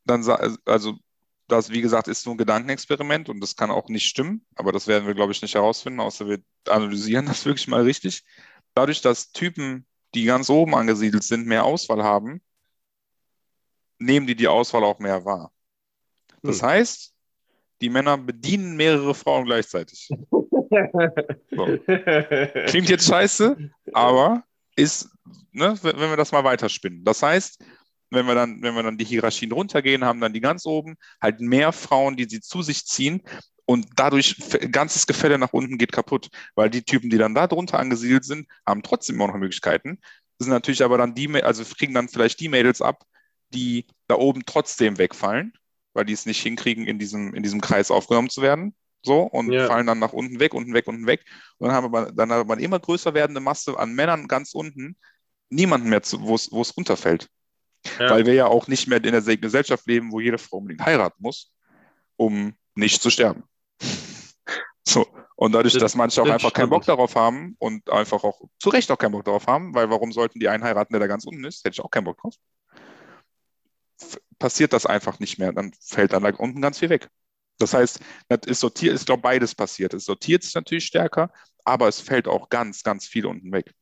[0.06, 0.24] dann,
[0.66, 0.98] also,
[1.48, 4.88] das, wie gesagt, ist nur ein Gedankenexperiment und das kann auch nicht stimmen, aber das
[4.88, 8.24] werden wir, glaube ich, nicht herausfinden, außer wir analysieren das wirklich mal richtig.
[8.76, 12.42] Dadurch, dass Typen, die ganz oben angesiedelt sind, mehr Auswahl haben,
[14.00, 15.52] nehmen die die Auswahl auch mehr wahr.
[16.42, 16.70] Das Hm.
[16.70, 17.14] heißt,
[17.82, 20.10] die Männer bedienen mehrere Frauen gleichzeitig.
[22.68, 23.58] Klingt jetzt scheiße,
[23.94, 24.44] aber
[24.76, 25.10] ist,
[25.52, 27.04] ne, wenn wir das mal weiterspinnen.
[27.04, 27.64] Das heißt,
[28.12, 31.42] wenn wir dann, wenn wir dann die Hierarchien runtergehen, haben dann die ganz oben halt
[31.42, 33.22] mehr Frauen, die sie zu sich ziehen
[33.66, 34.36] und dadurch
[34.72, 38.48] ganzes Gefälle nach unten geht kaputt, weil die Typen, die dann da drunter angesiedelt sind,
[38.66, 40.00] haben trotzdem immer noch Möglichkeiten.
[40.38, 43.04] Das sind natürlich aber dann die, also kriegen dann vielleicht die Mädels ab,
[43.54, 45.54] die da oben trotzdem wegfallen,
[45.94, 48.76] weil die es nicht hinkriegen, in diesem, in diesem Kreis aufgenommen zu werden.
[49.02, 49.68] So, und Ja.
[49.68, 51.24] fallen dann nach unten weg, unten weg, unten weg.
[51.58, 54.98] Und dann haben wir dann hat man immer größer werdende Masse an Männern ganz unten,
[55.50, 57.28] niemanden mehr, wo es runterfällt.
[57.98, 58.10] Ja.
[58.10, 60.86] Weil wir ja auch nicht mehr in der Se- Gesellschaft leben, wo jede Frau unbedingt
[60.86, 61.54] heiraten muss,
[62.18, 63.44] um nicht zu sterben.
[64.88, 65.06] So.
[65.36, 66.98] Und dadurch, Das- dass manche auch einfach keinen Bock stimmt.
[66.98, 70.40] darauf haben und einfach auch zu Recht auch keinen Bock darauf haben, weil warum sollten
[70.40, 71.64] die einen heiraten, der da ganz unten ist?
[71.64, 72.34] Hätte ich auch keinen Bock drauf.
[74.40, 77.10] Passiert das einfach nicht mehr, dann fällt dann da unten ganz viel weg.
[77.60, 79.94] Das heißt, das ist sortiert, ist glaube beides passiert.
[79.94, 81.32] Es sortiert sich natürlich stärker,
[81.66, 83.74] aber es fällt auch ganz, ganz viel unten weg.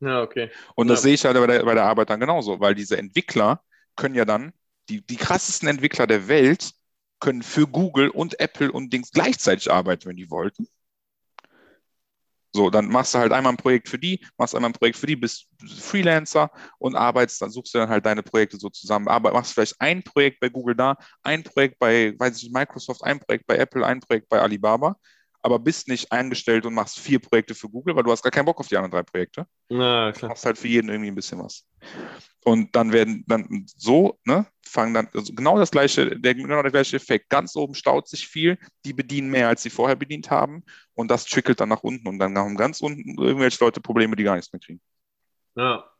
[0.00, 0.50] ja, okay.
[0.74, 1.02] Und das Ja.
[1.02, 3.62] sehe ich halt bei der, bei der Arbeit dann genauso, weil diese Entwickler
[3.96, 4.52] können ja dann,
[4.88, 6.72] die, die krassesten Entwickler der Welt,
[7.20, 10.68] können für Google und Apple und Dings gleichzeitig arbeiten, wenn die wollten.
[12.54, 15.06] So, dann machst du halt einmal ein Projekt für die, machst einmal ein Projekt für
[15.06, 15.48] die, bist
[15.80, 19.08] Freelancer und arbeitest, dann suchst du dann halt deine Projekte so zusammen.
[19.08, 23.02] Aber machst vielleicht ein Projekt bei Google da, ein Projekt bei, weiß ich nicht, Microsoft,
[23.02, 24.94] ein Projekt bei Apple, ein Projekt bei Alibaba,
[25.42, 28.46] aber bist nicht eingestellt und machst vier Projekte für Google, weil du hast gar keinen
[28.46, 30.30] Bock auf die anderen drei Projekte Na, klar.
[30.30, 31.64] machst halt für jeden irgendwie ein bisschen was.
[32.44, 36.70] Und dann werden dann so, ne, fangen dann also genau das gleiche, der, genau der
[36.70, 37.30] gleiche Effekt.
[37.30, 40.62] Ganz oben staut sich viel, die bedienen mehr, als sie vorher bedient haben,
[40.94, 42.06] und das trickelt dann nach unten.
[42.06, 44.80] Und dann haben ganz unten irgendwelche Leute Probleme, die gar nichts mehr kriegen.
[45.56, 45.90] Ja.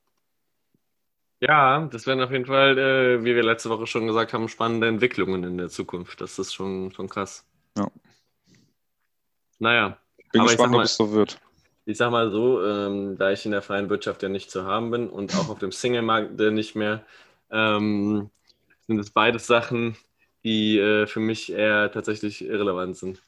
[1.40, 4.86] Ja, das werden auf jeden Fall, äh, wie wir letzte Woche schon gesagt haben, spannende
[4.88, 6.20] Entwicklungen in der Zukunft.
[6.20, 7.47] Das ist schon, schon krass.
[7.76, 7.90] Ja.
[9.59, 9.99] Naja,
[10.32, 11.40] Bin Aber gespannt, ob es so wird.
[11.87, 14.91] Ich sag mal so, ähm, da ich in der freien Wirtschaft ja nicht zu haben
[14.91, 17.05] bin und auch auf dem Single-Markt äh, nicht mehr,
[17.51, 18.30] ähm,
[18.87, 19.97] sind es beides Sachen,
[20.45, 23.22] die äh, für mich eher tatsächlich irrelevant sind.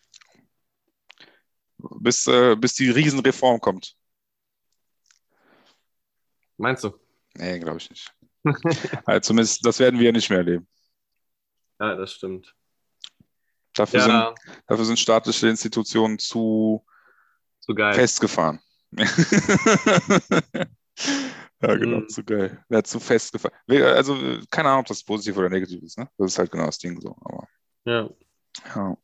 [1.78, 3.94] Bis, äh, bis die Riesenreform kommt.
[6.56, 6.98] Meinst du?
[7.34, 8.14] Nee, glaube ich nicht.
[9.04, 10.66] also zumindest, das werden wir nicht mehr erleben.
[11.78, 12.54] Ja, das stimmt.
[13.74, 16.86] Dafür, Ja, sind, dafür sind staatliche Institutionen zu
[17.66, 17.94] so geil.
[17.94, 18.60] festgefahren.
[18.92, 19.06] ja,
[21.74, 22.08] genau, Mhm.
[22.08, 22.64] zu geil.
[22.68, 23.56] Ja, zu festgefahren.
[23.68, 24.16] Also,
[24.50, 26.08] keine Ahnung, ob das positiv oder negativ ist, ne?
[26.18, 27.16] Das ist halt genau das Ding so.
[27.20, 27.48] Aber,
[27.84, 28.08] Ja.
[28.74, 28.96] ja.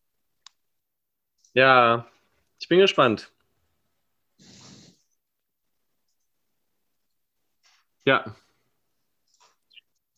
[1.55, 2.07] ja,
[2.61, 3.31] ich bin gespannt.
[8.05, 8.35] Ja.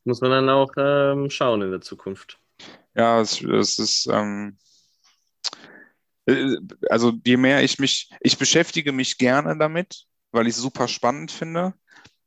[0.04, 2.38] Muss man dann auch ähm, schauen in der Zukunft.
[2.94, 4.58] Ja, es, es ist, ähm,
[5.50, 5.73] äh,
[6.88, 11.30] also je mehr ich mich, ich beschäftige mich gerne damit, weil ich es super spannend
[11.30, 11.74] finde.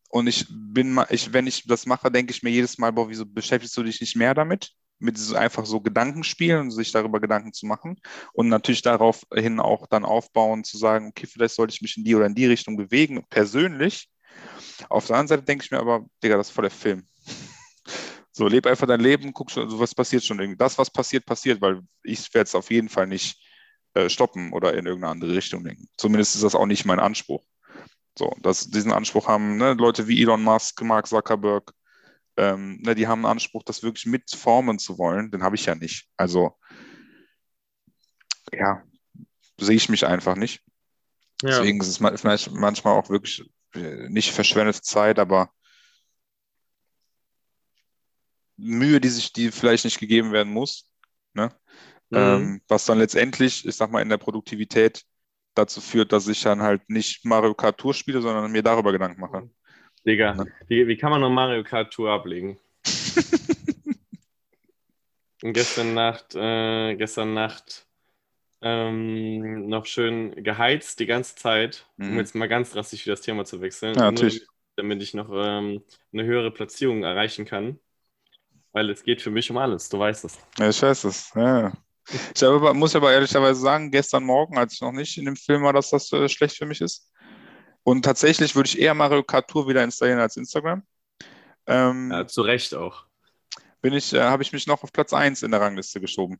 [0.09, 3.25] Und ich bin ich, wenn ich das mache, denke ich mir jedes Mal, boah, wieso
[3.25, 4.71] beschäftigst du dich nicht mehr damit?
[4.99, 7.99] Mit so einfach so Gedankenspielen sich darüber Gedanken zu machen.
[8.33, 12.15] Und natürlich daraufhin auch dann aufbauen, zu sagen, okay, vielleicht sollte ich mich in die
[12.15, 14.09] oder in die Richtung bewegen, persönlich.
[14.89, 17.07] Auf der anderen Seite denke ich mir aber, Digga, das ist voll der Film.
[18.31, 20.59] So, leb einfach dein Leben, guck schon, also was passiert schon irgendwie.
[20.59, 23.35] Das, was passiert, passiert, weil ich werde es auf jeden Fall nicht
[23.97, 25.87] äh, stoppen oder in irgendeine andere Richtung lenken.
[25.97, 27.43] Zumindest ist das auch nicht mein Anspruch.
[28.17, 31.71] So, dass diesen Anspruch haben ne, Leute wie Elon Musk, Mark Zuckerberg,
[32.37, 35.31] ähm, ne, die haben einen Anspruch, das wirklich mitformen zu wollen.
[35.31, 36.07] Den habe ich ja nicht.
[36.15, 36.55] Also,
[38.51, 38.83] ja,
[39.59, 40.63] sehe ich mich einfach nicht.
[41.41, 43.43] Ja, Deswegen ist es vielleicht manchmal auch wirklich
[43.73, 45.51] äh, nicht verschwendete Zeit, aber
[48.57, 50.89] Mühe, die sich, die vielleicht nicht gegeben werden muss.
[51.33, 51.51] Ne?
[52.09, 52.51] Mhm.
[52.51, 55.05] Ähm, was dann letztendlich, ich sag mal, in der Produktivität
[55.55, 59.21] dazu führt, dass ich dann halt nicht Mario Kart Tour spiele, sondern mir darüber Gedanken
[59.21, 59.49] mache.
[60.07, 60.47] Digga, Ne?
[60.67, 62.57] wie, wie kann man noch Mario Kart Tour ablegen?
[65.41, 67.87] Und gestern Nacht, äh, gestern Nacht
[68.61, 72.19] ähm, noch schön geheizt die ganze Zeit, um Mhm.
[72.19, 73.95] jetzt mal ganz drastisch wieder das Thema zu wechseln.
[73.95, 74.47] Ja, Nur natürlich.
[74.77, 75.83] damit ich noch ähm,
[76.13, 77.79] eine höhere Platzierung erreichen kann.
[78.73, 80.39] Weil es geht für mich um alles, du weißt es.
[80.59, 81.31] Ja, ich weiß es.
[81.35, 81.73] Ja.
[82.35, 85.63] Ich aber, muss aber ehrlicherweise sagen, gestern Morgen, als ich noch nicht in dem Film
[85.63, 87.11] war, dass das äh, schlecht für mich ist.
[87.83, 90.83] Und tatsächlich würde ich eher Mario Kart Tour wieder installieren als Instagram.
[91.67, 93.05] Ähm, Ja, zu Recht auch.
[93.81, 96.39] bin ich, äh, habe ich mich noch auf Platz 1 in der Rangliste geschoben.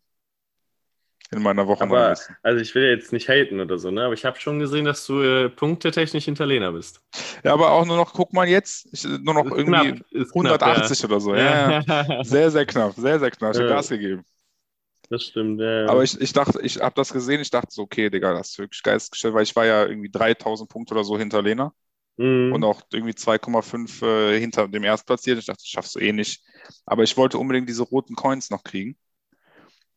[1.32, 2.38] In meiner Aber, Wochenrangliste.
[2.42, 4.06] also ich will ja jetzt nicht haten oder so, ne?
[4.06, 7.02] Aber ich habe schon gesehen, dass du äh, punktetechnisch hinter Lena bist.
[7.44, 10.32] Ja, aber auch nur noch, guck mal jetzt, ich, nur noch Ist irgendwie knapp, ist
[10.32, 11.36] knapp, 180 oder so.
[11.36, 12.04] Ja, ja.
[12.08, 12.24] ja.
[12.24, 13.54] Sehr, sehr knapp, sehr, sehr knapp.
[13.54, 13.76] Ich habe Ja.
[13.76, 14.24] Gas gegeben.
[15.10, 15.68] Das stimmt, ja.
[15.86, 18.60] Aber ich, ich dachte, ich habe das gesehen, ich dachte so, okay, Digga, das ist
[18.60, 21.74] wirklich geistgestellt, weil ich war ja irgendwie 3000 Punkte oder so hinter Lena
[22.18, 22.58] Mhm.
[22.58, 25.40] und auch irgendwie 2,5 äh, hinter dem Erstplatzierten.
[25.42, 26.44] Ich dachte, das schaffst du eh nicht.
[26.86, 28.98] Aber ich wollte unbedingt diese roten Coins noch kriegen.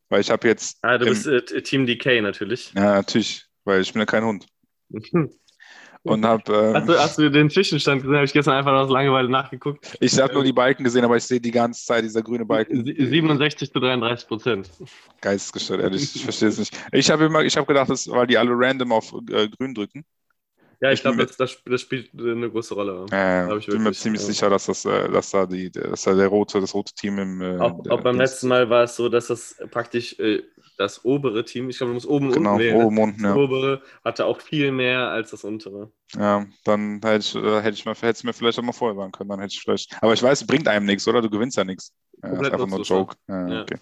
[0.09, 2.75] Weil ich habe jetzt, Ah, du im- bist äh, Team DK natürlich.
[2.75, 4.45] ja, natürlich, weil ich bin ja kein Hund.
[6.03, 8.15] Und habe, ähm, Hast du, hast du den Zwischenstand gesehen?
[8.15, 9.95] Habe ich gestern einfach aus Langeweile nachgeguckt.
[9.99, 12.83] ich habe nur die Balken gesehen, aber ich sehe die ganze Zeit dieser grüne Balken.
[12.83, 14.71] Sie- 67 zu 33 Prozent.
[15.21, 16.75] Geistesgestört, ehrlich, ich verstehe es nicht.
[16.91, 20.03] Ich habe immer, ich habe gedacht, das, weil die alle random auf äh, grün drücken.
[20.81, 23.05] Ja, ich glaube, das, das, das spielt eine große Rolle.
[23.11, 24.27] Äh, ich bin mir ziemlich ja.
[24.27, 27.41] sicher, dass das, äh, dass da die, dass da der rote, das rote Team im
[27.41, 30.41] äh, Auch, auch beim letzten Mal war es so, dass das praktisch äh,
[30.77, 32.81] das obere Team, ich glaube, du musst oben und Genau, unten wählen.
[32.81, 33.35] oben unten, Das ja.
[33.35, 35.91] obere hatte auch viel mehr als das untere.
[36.15, 36.45] ja.
[36.63, 39.11] Dann hätte ich, äh, hätte ich mir, hätte es mir vielleicht auch mal vorher sagen
[39.11, 39.29] können.
[39.29, 39.95] Dann hätte ich vielleicht.
[40.01, 41.21] Aber ich weiß, es bringt einem nichts, oder?
[41.21, 41.93] Du gewinnst ja nichts.
[42.23, 43.15] Ja, ist einfach nur ein Joke.
[43.27, 43.77] Ja, okay.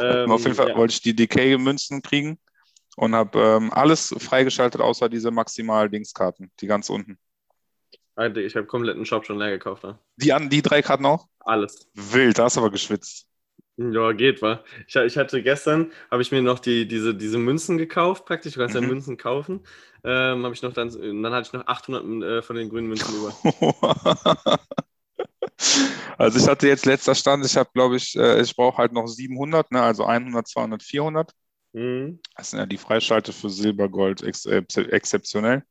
[0.00, 2.38] Ähm, auf jeden Fall wollte ich die DK-Münzen kriegen
[2.98, 7.18] und habe ähm, alles freigeschaltet, außer diese Maximal-Dingskarten, die ganz unten.
[8.34, 9.84] Ich habe komplett einen Shop schon leer gekauft.
[9.84, 9.96] Ne?
[10.16, 11.28] Die, an, die drei Karten auch?
[11.38, 11.88] Alles.
[11.94, 13.26] Wild, da hast du aber geschwitzt.
[13.76, 14.64] Ja, geht, wa?
[14.88, 18.54] Ich, ich hatte gestern, habe ich mir noch die, diese, diese Münzen gekauft, praktisch.
[18.54, 18.88] Du kannst ja Mhm.
[18.88, 19.60] Münzen kaufen.
[20.02, 23.14] Ähm, habe ich noch dann, dann hatte ich noch 800 äh, von den grünen Münzen
[23.14, 23.32] über.
[26.18, 29.06] Also ich hatte jetzt letzter Stand, ich habe, glaube ich, äh, ich brauche halt noch
[29.06, 31.32] 700, ne, also 100, 200, 400.
[31.78, 32.18] Mhm.
[32.36, 35.62] Das sind ja die Freischalte für Silber, Gold ex äh, exzeptionell.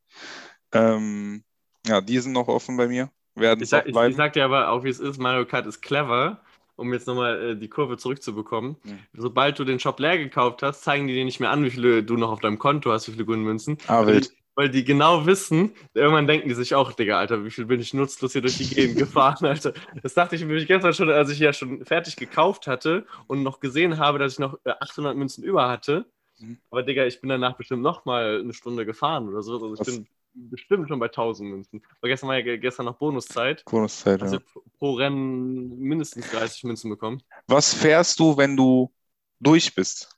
[0.71, 1.43] Ähm,
[1.85, 3.11] ja, die sind noch offen bei mir.
[3.35, 5.81] Werden Ich, sag, ich, ich sag dir aber auch, wie es ist, Mario Kart ist
[5.81, 6.41] clever,
[6.75, 8.77] um jetzt nochmal äh, die Kurve zurückzubekommen.
[8.83, 8.99] Mhm.
[9.13, 12.03] Sobald du den Shop leer gekauft hast, zeigen die dir nicht mehr an, wie viele
[12.03, 13.77] du noch auf deinem Konto hast, wie viele grüne Münzen.
[13.87, 14.31] Ah, wild.
[14.57, 17.93] Weil die genau wissen, irgendwann denken die sich auch, Digga, Alter, wie viel bin ich
[17.93, 19.71] nutzlos hier durch die Gegend gefahren, Alter.
[20.01, 23.59] Das dachte ich mir gestern schon, als ich ja schon fertig gekauft hatte und noch
[23.59, 26.05] gesehen habe, dass ich noch äh, 800 Münzen über hatte.
[26.39, 26.57] Mhm.
[26.71, 29.53] Aber Digga, ich bin danach bestimmt nochmal eine Stunde gefahren oder so.
[29.53, 29.87] Also ich Was?
[29.87, 31.83] bin bestimmt schon bei 1000 Münzen.
[32.01, 33.63] Aber gestern war ja ge- gestern noch Bonuszeit.
[33.65, 34.41] Bonuszeit, Also ja.
[34.79, 37.21] pro Rennen mindestens 30 Münzen bekommen.
[37.47, 38.91] Was fährst du, wenn du
[39.39, 40.09] durch bist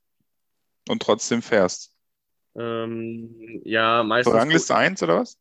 [0.88, 1.94] und trotzdem fährst.
[2.56, 4.36] Ähm, ja, So meistens.
[4.36, 5.38] Rangliste 1 oder was?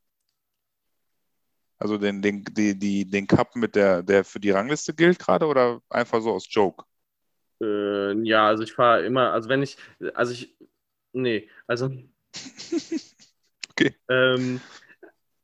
[1.79, 5.47] Also den, den, die, die, den Cup mit der, der für die Rangliste gilt gerade
[5.47, 6.85] oder einfach so aus Joke?
[7.61, 9.77] Äh, ja, also ich fahre immer, also wenn ich,
[10.15, 10.55] also ich,
[11.13, 11.91] nee, also.
[13.71, 13.95] Okay.
[14.11, 14.61] Ähm,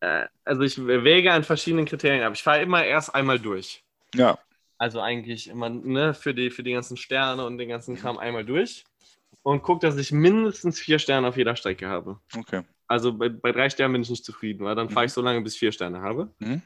[0.01, 2.33] äh, also ich wäge an verschiedenen Kriterien ab.
[2.35, 3.85] Ich fahre immer erst einmal durch.
[4.15, 4.39] Ja,
[4.79, 8.45] Also eigentlich immer ne, für, die, für die ganzen Sterne und den ganzen Kram einmal
[8.45, 8.85] durch
[9.45, 12.19] und gucke, dass ich mindestens vier Sterne auf jeder Strecke habe.
[12.37, 12.63] okay.
[12.87, 15.41] Also bei, bei drei Sternen bin ich nicht zufrieden, weil dann fahre ich so lange,
[15.41, 16.35] bis ich vier Sterne habe.
[16.39, 16.63] Mhm.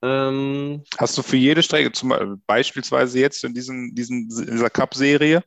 [0.00, 5.42] Ähm, Hast du für jede Strecke, zum, Beispiel- beispielsweise jetzt in diesen, diesen, dieser Cup-Serie,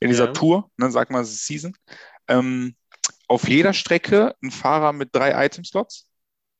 [0.00, 0.32] in dieser Ja.
[0.32, 1.74] Tour, ne, sag mal Season,
[2.28, 2.74] ähm,
[3.28, 6.06] auf jeder Strecke ein Fahrer mit drei Item-Slots?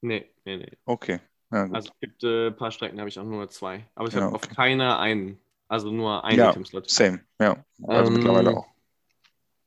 [0.00, 0.72] nee, nee, nee.
[0.84, 1.20] Okay.
[1.50, 1.64] Ja.
[1.70, 3.86] Also es gibt äh, ein paar Strecken, da habe ich auch nur zwei.
[3.94, 4.48] Aber ich Ja, habe okay.
[4.48, 5.38] auf keiner einen.
[5.68, 6.50] Also nur einen Ja.
[6.50, 6.90] Item-Slot.
[6.90, 7.62] Same, ja.
[7.86, 8.66] Also Ähm, mittlerweile auch.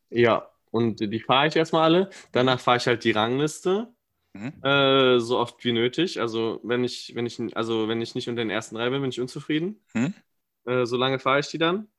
[0.09, 2.09] Ja, und die fahre ich erstmal alle.
[2.31, 3.93] Danach fahre ich halt die Rangliste.
[4.33, 4.53] Mhm.
[4.63, 6.21] Äh, so oft wie nötig.
[6.21, 9.11] Also wenn ich, wenn ich, also wenn ich nicht unter den ersten drei bin, bin
[9.11, 9.81] ich unzufrieden.
[9.93, 10.13] Mhm.
[10.65, 11.89] Äh, so lange fahre ich die dann.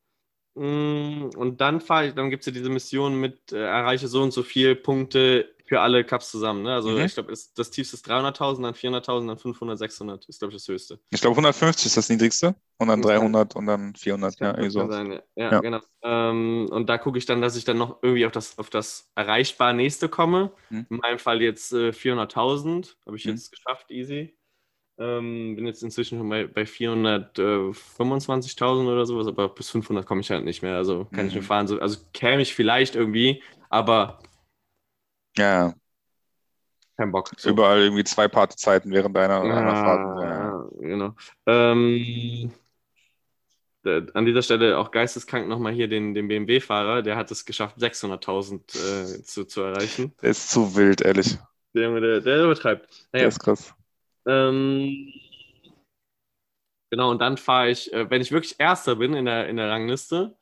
[0.54, 4.22] Mm, Und dann fahre ich, dann gibt es ja diese Mission mit äh, erreiche so
[4.22, 6.62] und so viel Punkte für alle Cups zusammen.
[6.62, 6.74] Ne?
[6.74, 7.04] Also Mhm.
[7.04, 10.68] ich glaube, das tiefste ist 300.000, dann 400.000, dann 500, 600 ist, glaube ich, das
[10.68, 11.00] höchste.
[11.10, 14.48] Ich glaube 150 ist das niedrigste und dann Das kann- 300 und dann 400, ja,
[14.56, 14.90] irgendwie kann so.
[14.92, 15.22] sein, ja.
[15.36, 15.60] Ja, Ja.
[15.60, 15.80] genau.
[16.02, 19.10] Ähm, und da gucke ich dann, dass ich dann noch irgendwie auf das, auf das
[19.14, 20.52] erreichbar nächste komme.
[20.70, 20.86] Mhm.
[20.90, 23.32] In meinem Fall jetzt äh, 400.000, habe ich Mhm.
[23.32, 24.36] jetzt geschafft, easy.
[24.98, 30.30] Ähm, bin jetzt inzwischen schon bei, bei 425.000 oder sowas, aber bis 500 komme ich
[30.30, 30.76] halt nicht mehr.
[30.76, 31.40] Also kann ich Mhm.
[31.40, 31.66] nur fahren.
[31.68, 34.18] So, also käme ich vielleicht irgendwie, aber
[35.38, 35.74] Ja,
[36.96, 37.30] kein Bock.
[37.36, 37.50] So.
[37.50, 40.22] überall irgendwie zwei Partyzeiten während deiner, einer Fahrt.
[40.22, 40.30] Ja.
[40.30, 41.14] Ja, genau.
[41.46, 42.52] Ähm,
[44.14, 49.18] an dieser Stelle auch geisteskrank nochmal hier den, den BMW-Fahrer, der hat es geschafft, 600.000
[49.18, 50.12] äh, zu, zu erreichen.
[50.22, 51.38] Der ist zu wild, ehrlich.
[51.74, 52.88] Der, der, der übertreibt.
[53.12, 53.74] Der Naja, ist krass.
[54.26, 55.12] ähm,
[56.90, 59.70] genau, und dann fahre ich, äh, wenn ich wirklich Erster bin in der, in der
[59.70, 60.36] Rangliste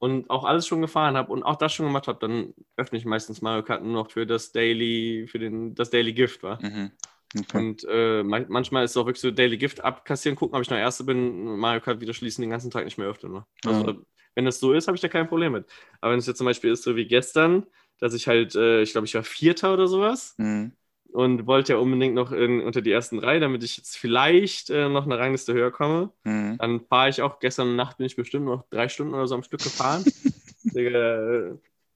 [0.00, 3.06] und auch alles schon gefahren habe und auch das schon gemacht habe, dann öffne ich
[3.06, 6.60] meistens Mario Kart nur noch für das Daily, für den, das Daily Gift, war.
[6.62, 6.92] Mhm.
[7.38, 7.58] Okay.
[7.58, 10.70] Und äh, man- manchmal ist es auch wirklich so Daily Gift abkassieren, gucken, ob ich
[10.70, 13.32] noch Erster bin, Mario Kart wieder schließen, den ganzen Tag nicht mehr öffnen.
[13.32, 13.46] Ne?
[13.66, 13.96] Also, Ja.
[14.34, 15.66] wenn das so ist, habe ich da kein Problem mit.
[16.00, 17.66] Aber wenn es jetzt zum Beispiel ist, so wie gestern,
[17.98, 20.72] dass ich halt, äh, ich glaube, ich war Vierter oder sowas Mhm.
[21.12, 24.88] Und wollte ja unbedingt noch in, unter die ersten drei, damit ich jetzt vielleicht äh,
[24.88, 26.56] noch eine Rangliste höher komme, Mhm.
[26.58, 29.42] dann fahre ich auch, gestern Nacht bin ich bestimmt noch drei Stunden oder so am
[29.42, 30.04] Stück gefahren.
[30.64, 31.54] Digga, äh,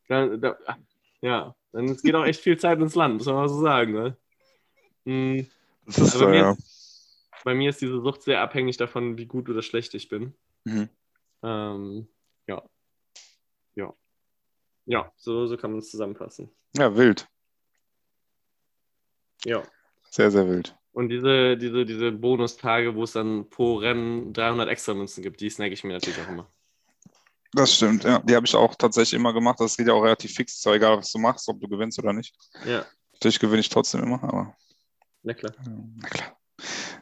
[0.08, 0.56] da, da,
[1.20, 3.92] ja, dann geht auch echt viel Zeit ins Land, muss man mal so sagen.
[3.92, 4.16] Ne?
[5.04, 5.46] Mhm.
[5.86, 6.56] Das ist so, mir ja.
[7.44, 10.34] Bei mir ist diese Sucht sehr abhängig davon, wie gut oder schlecht ich bin.
[10.64, 10.88] Mhm.
[11.42, 12.08] Ähm,
[12.46, 12.62] ja.
[13.74, 13.92] Ja.
[14.86, 16.50] Ja, so, so kann man es zusammenfassen.
[16.74, 17.28] Ja, wild.
[19.44, 19.62] Ja.
[20.10, 20.74] Sehr, sehr wild.
[20.92, 25.50] Und diese, diese, diese Bonustage, wo es dann pro Rennen 300 extra Münzen gibt, die
[25.50, 26.48] snacke ich mir natürlich auch immer.
[27.52, 28.20] Das stimmt, ja.
[28.20, 29.60] Die habe ich auch tatsächlich immer gemacht.
[29.60, 30.54] Das geht ja auch relativ fix.
[30.54, 32.34] Ist auch egal, was du machst, ob du gewinnst oder nicht.
[32.64, 32.84] Ja,
[33.14, 34.56] Natürlich gewinne ich trotzdem immer, aber
[35.22, 35.54] na klar.
[35.64, 36.40] ja, na klar.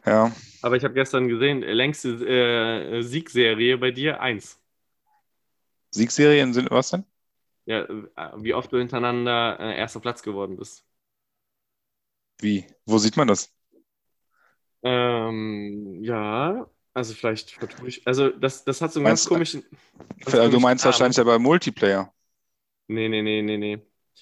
[0.05, 0.31] Ja,
[0.61, 4.59] Aber ich habe gestern gesehen, längste äh, Siegserie bei dir, eins.
[5.91, 7.05] Siegserien sind was denn?
[7.65, 10.85] Ja, äh, wie oft du hintereinander äh, erster Platz geworden bist.
[12.39, 12.65] Wie?
[12.85, 13.53] Wo sieht man das?
[14.83, 18.05] Ähm, ja, also vielleicht vertue ich.
[18.07, 19.65] Also, das, das hat so einen ganz Meinst- komischen.
[20.25, 22.13] ganz du meinst wahrscheinlich aber Multiplayer.
[22.87, 23.79] Nee, nee, nee, nee, nee.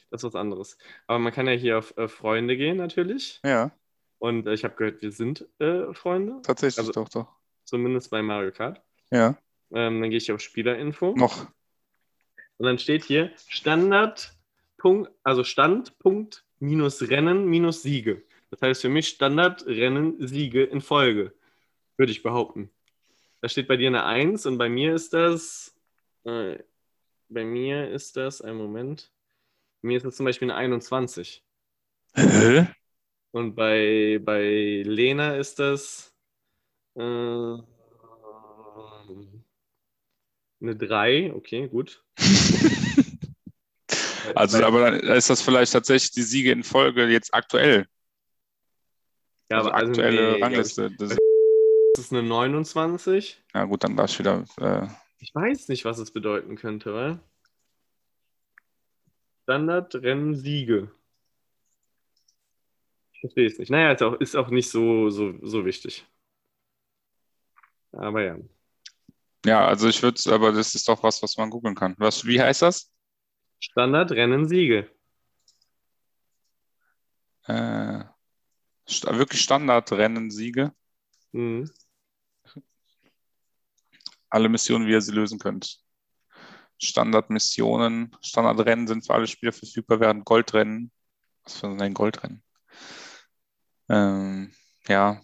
[0.09, 0.77] Das ist was anderes.
[1.07, 3.39] Aber man kann ja hier auf äh, Freunde gehen, natürlich.
[3.43, 3.71] Ja,
[4.19, 6.41] Und äh, ich habe gehört, wir sind äh, Freunde.
[6.43, 7.27] tatsächlich Also- doch, doch.
[7.63, 8.81] Zumindest bei Mario Kart.
[9.11, 9.37] Ja,
[9.73, 11.13] Ähm, dann gehe ich auf Spielerinfo.
[11.15, 11.45] noch.
[12.57, 14.33] Und dann steht hier Standard,
[14.77, 18.23] Punkt, also Standpunkt minus Rennen minus Siege.
[18.49, 21.33] Das heißt für mich Standard, Rennen, Siege in Folge,
[21.97, 22.69] würde ich behaupten.
[23.41, 25.75] Da steht bei dir eine 1 und bei mir ist das,
[26.25, 26.59] äh,
[27.29, 29.11] bei mir ist das, ein Moment,
[29.81, 31.43] bei mir ist das zum Beispiel eine 21.
[32.13, 32.67] Hä?
[33.31, 36.13] Und bei, bei Lena ist das
[36.95, 37.65] äh, eine
[40.59, 42.03] 3, okay, gut.
[44.41, 47.85] Also, aber dann ist das vielleicht tatsächlich die Siege in Folge jetzt aktuell.
[49.51, 50.89] ja, also aber also aktuelle nee, Rangliste.
[50.97, 53.39] Das, Das ist eine 29.
[53.53, 54.45] ja, gut, dann darfst du wieder.
[54.59, 54.87] Äh,
[55.19, 57.19] Ich weiß nicht, was es bedeuten könnte, weil
[59.43, 60.89] Standard, Rennen, Siege.
[63.13, 63.69] Ich verstehe es nicht.
[63.69, 66.03] Naja, ist auch, ist auch nicht so, so, so wichtig.
[67.91, 68.37] Aber ja.
[69.45, 71.93] Ja, also ich würde, aber das ist doch was, was man googeln kann.
[71.99, 72.91] Was, wie heißt das?
[73.61, 74.89] Standardrennen Siege.
[77.45, 78.03] Äh,
[78.87, 80.73] sta- wirklich Standardrennen-Siege.
[81.31, 81.71] Mhm.
[84.29, 85.79] Alle Missionen, wie ihr sie lösen könnt.
[86.79, 90.91] Standardmissionen, Standardrennen sind für alle Spieler verfügbar, während Goldrennen.
[91.43, 92.43] Was für ein Goldrennen?
[93.89, 94.53] Ähm,
[94.87, 95.21] ja,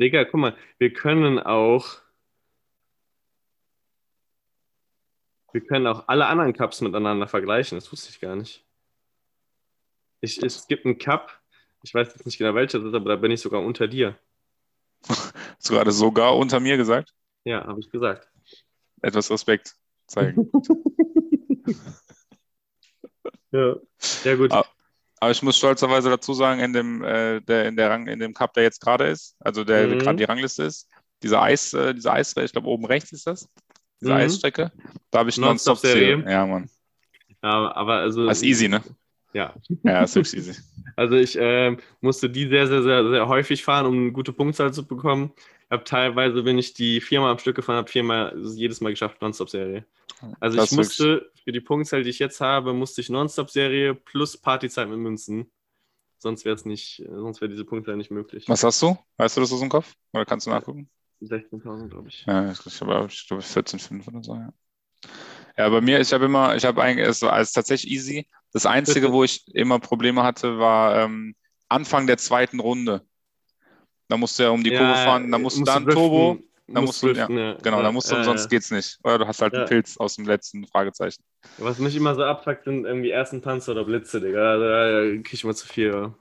[0.00, 2.03] Digga, guck mal, wir können auch.
[5.54, 7.78] Wir können auch alle anderen Cups miteinander vergleichen.
[7.78, 8.64] Das wusste ich gar nicht.
[10.20, 11.40] Ich, es gibt einen Cup,
[11.84, 14.18] ich weiß jetzt nicht genau welcher das ist, aber da bin ich sogar unter dir.
[15.08, 17.14] hast du gerade sogar unter mir gesagt?
[17.44, 18.28] Ja, habe ich gesagt.
[19.00, 19.76] Etwas Respekt
[20.06, 20.50] zeigen.
[23.52, 23.76] Ja.
[24.24, 24.50] Ja, gut.
[24.50, 24.64] Ah.
[25.20, 28.34] Aber ich muss stolzerweise dazu sagen, in dem, äh, der, in der Rang, in dem
[28.34, 30.00] Cup, der jetzt gerade ist, also der Mhm.
[30.00, 30.90] gerade die Rangliste ist,
[31.22, 33.48] dieser Eis, äh, dieser Eis, ich glaube oben rechts ist das,
[34.00, 34.16] diese Mhm.
[34.18, 34.72] Eisstrecke,
[35.10, 36.16] da habe ich Nonstop-Serie.
[36.18, 36.32] Nonstop-Serie.
[36.32, 36.70] Ja, Mann.
[37.42, 38.26] Ja, aber also.
[38.26, 38.82] Das ist easy, ne?
[39.32, 39.54] Ja.
[39.82, 40.60] Ja, ist wirklich easy.
[40.96, 44.72] Also ich ähm, musste die sehr, sehr, sehr, sehr häufig fahren, um eine gute Punktzahl
[44.72, 45.32] zu bekommen.
[45.68, 49.84] Hab teilweise, wenn ich die viermal am Stück gefahren habe, viermal jedes Mal geschafft, Nonstop-Serie.
[50.38, 54.36] Also Das ich musste, für die Punktzahl, die ich jetzt habe, musste ich Nonstop-Serie plus
[54.36, 55.50] Partyzeit mit Münzen.
[56.18, 58.44] Sonst wäre es nicht, äh, sonst wäre diese Punktzahl nicht möglich.
[58.48, 58.96] Was hast du?
[59.16, 59.94] Weißt du das aus dem Kopf?
[60.12, 60.88] Oder kannst du nachgucken?
[61.20, 62.24] 16.000, glaube ich.
[62.26, 64.52] Ja, ich habe ich glaube 14,5 oder so, ja.
[65.56, 68.28] Ja, bei mir, ich habe immer, ich habe eigentlich, es war es ist tatsächlich easy.
[68.52, 71.34] Das Einzige, wo ich immer Probleme hatte, war ähm,
[71.68, 73.02] Anfang der zweiten Runde.
[74.08, 76.80] Da musst du ja um die Kurve fahren, da musst du dann driften, Turbo, da
[76.80, 77.54] musst musst du- driften, ja.
[77.54, 78.48] genau, ja, da musst du, ja, sonst ja.
[78.48, 78.98] geht's nicht.
[79.02, 79.60] Oder du hast halt Ja.
[79.60, 81.22] einen Pilz aus dem letzten Fragezeichen.
[81.58, 84.58] Was mich immer so abfuckt, sind irgendwie ersten Panzer oder Blitze, Digga.
[84.58, 86.12] Da krieg ich immer zu viel.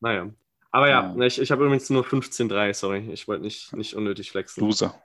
[0.00, 0.30] Naja.
[0.72, 1.24] Aber ja, Ja.
[1.26, 3.10] ich, ich habe übrigens nur 15,3, sorry.
[3.12, 4.62] Ich wollte nicht, nicht unnötig flexen.
[4.62, 5.00] Loser.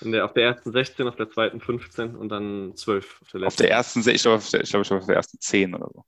[0.00, 3.44] Der, auf der ersten 16, auf der zweiten 15 und dann 12 auf der Auf
[3.44, 3.62] letzten.
[3.62, 6.04] der ersten, ich glaube, ich glaube, ich war auf der ersten 10 oder so.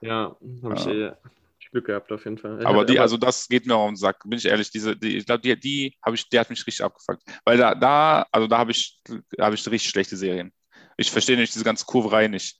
[0.00, 0.92] Ja, habe ich Ja.
[0.92, 1.12] äh,
[1.70, 2.60] Glück gehabt auf jeden Fall.
[2.60, 4.70] Ich Aber die, also das geht mir auch um den Sack, bin ich ehrlich.
[4.70, 7.22] Diese, die, ich glaube, die, die habe ich, die hat mich richtig abgefuckt.
[7.44, 9.00] Weil da, da, also da habe ich,
[9.40, 10.52] habe ich richtig schlechte Serien.
[10.98, 12.58] Ich verstehe nicht diese ganze Kurverei nicht.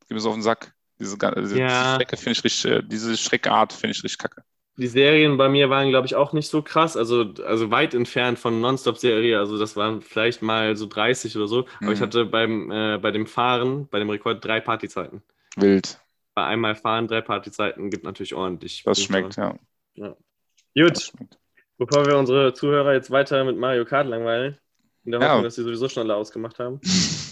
[0.00, 0.74] Gib mir so auf den Sack.
[1.00, 1.94] Diese, diese Ja.
[1.94, 4.42] Strecke finde ich richtig, äh, diese Schreckart finde ich richtig kacke.
[4.76, 6.96] Die Serien bei mir waren, glaube ich, auch nicht so krass.
[6.96, 9.38] Also, also weit entfernt von Nonstop-Serie.
[9.38, 11.66] Also, das waren vielleicht mal so 30 oder so.
[11.78, 11.92] Aber Mhm.
[11.92, 15.22] ich hatte beim, äh, bei dem Fahren, bei dem Rekord drei Partyzeiten.
[15.56, 15.98] Wild.
[16.34, 18.82] Bei einmal fahren, drei Partyzeiten gibt natürlich ordentlich.
[18.84, 19.56] Das schmeckt, ja.
[19.96, 20.16] Gut,
[20.96, 21.38] Das schmeckt.
[21.76, 24.56] bevor wir unsere Zuhörer jetzt weiter mit Mario Kart langweilen,
[25.04, 25.26] in der Ja.
[25.28, 26.80] Hoffnung, dass sie sowieso schon alle ausgemacht haben.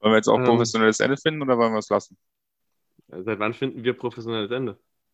[0.00, 0.44] Wollen wir jetzt auch Ähm.
[0.44, 2.16] professionelles Ende finden oder wollen wir es lassen?
[3.08, 4.78] Seit wann finden wir professionelles Ende?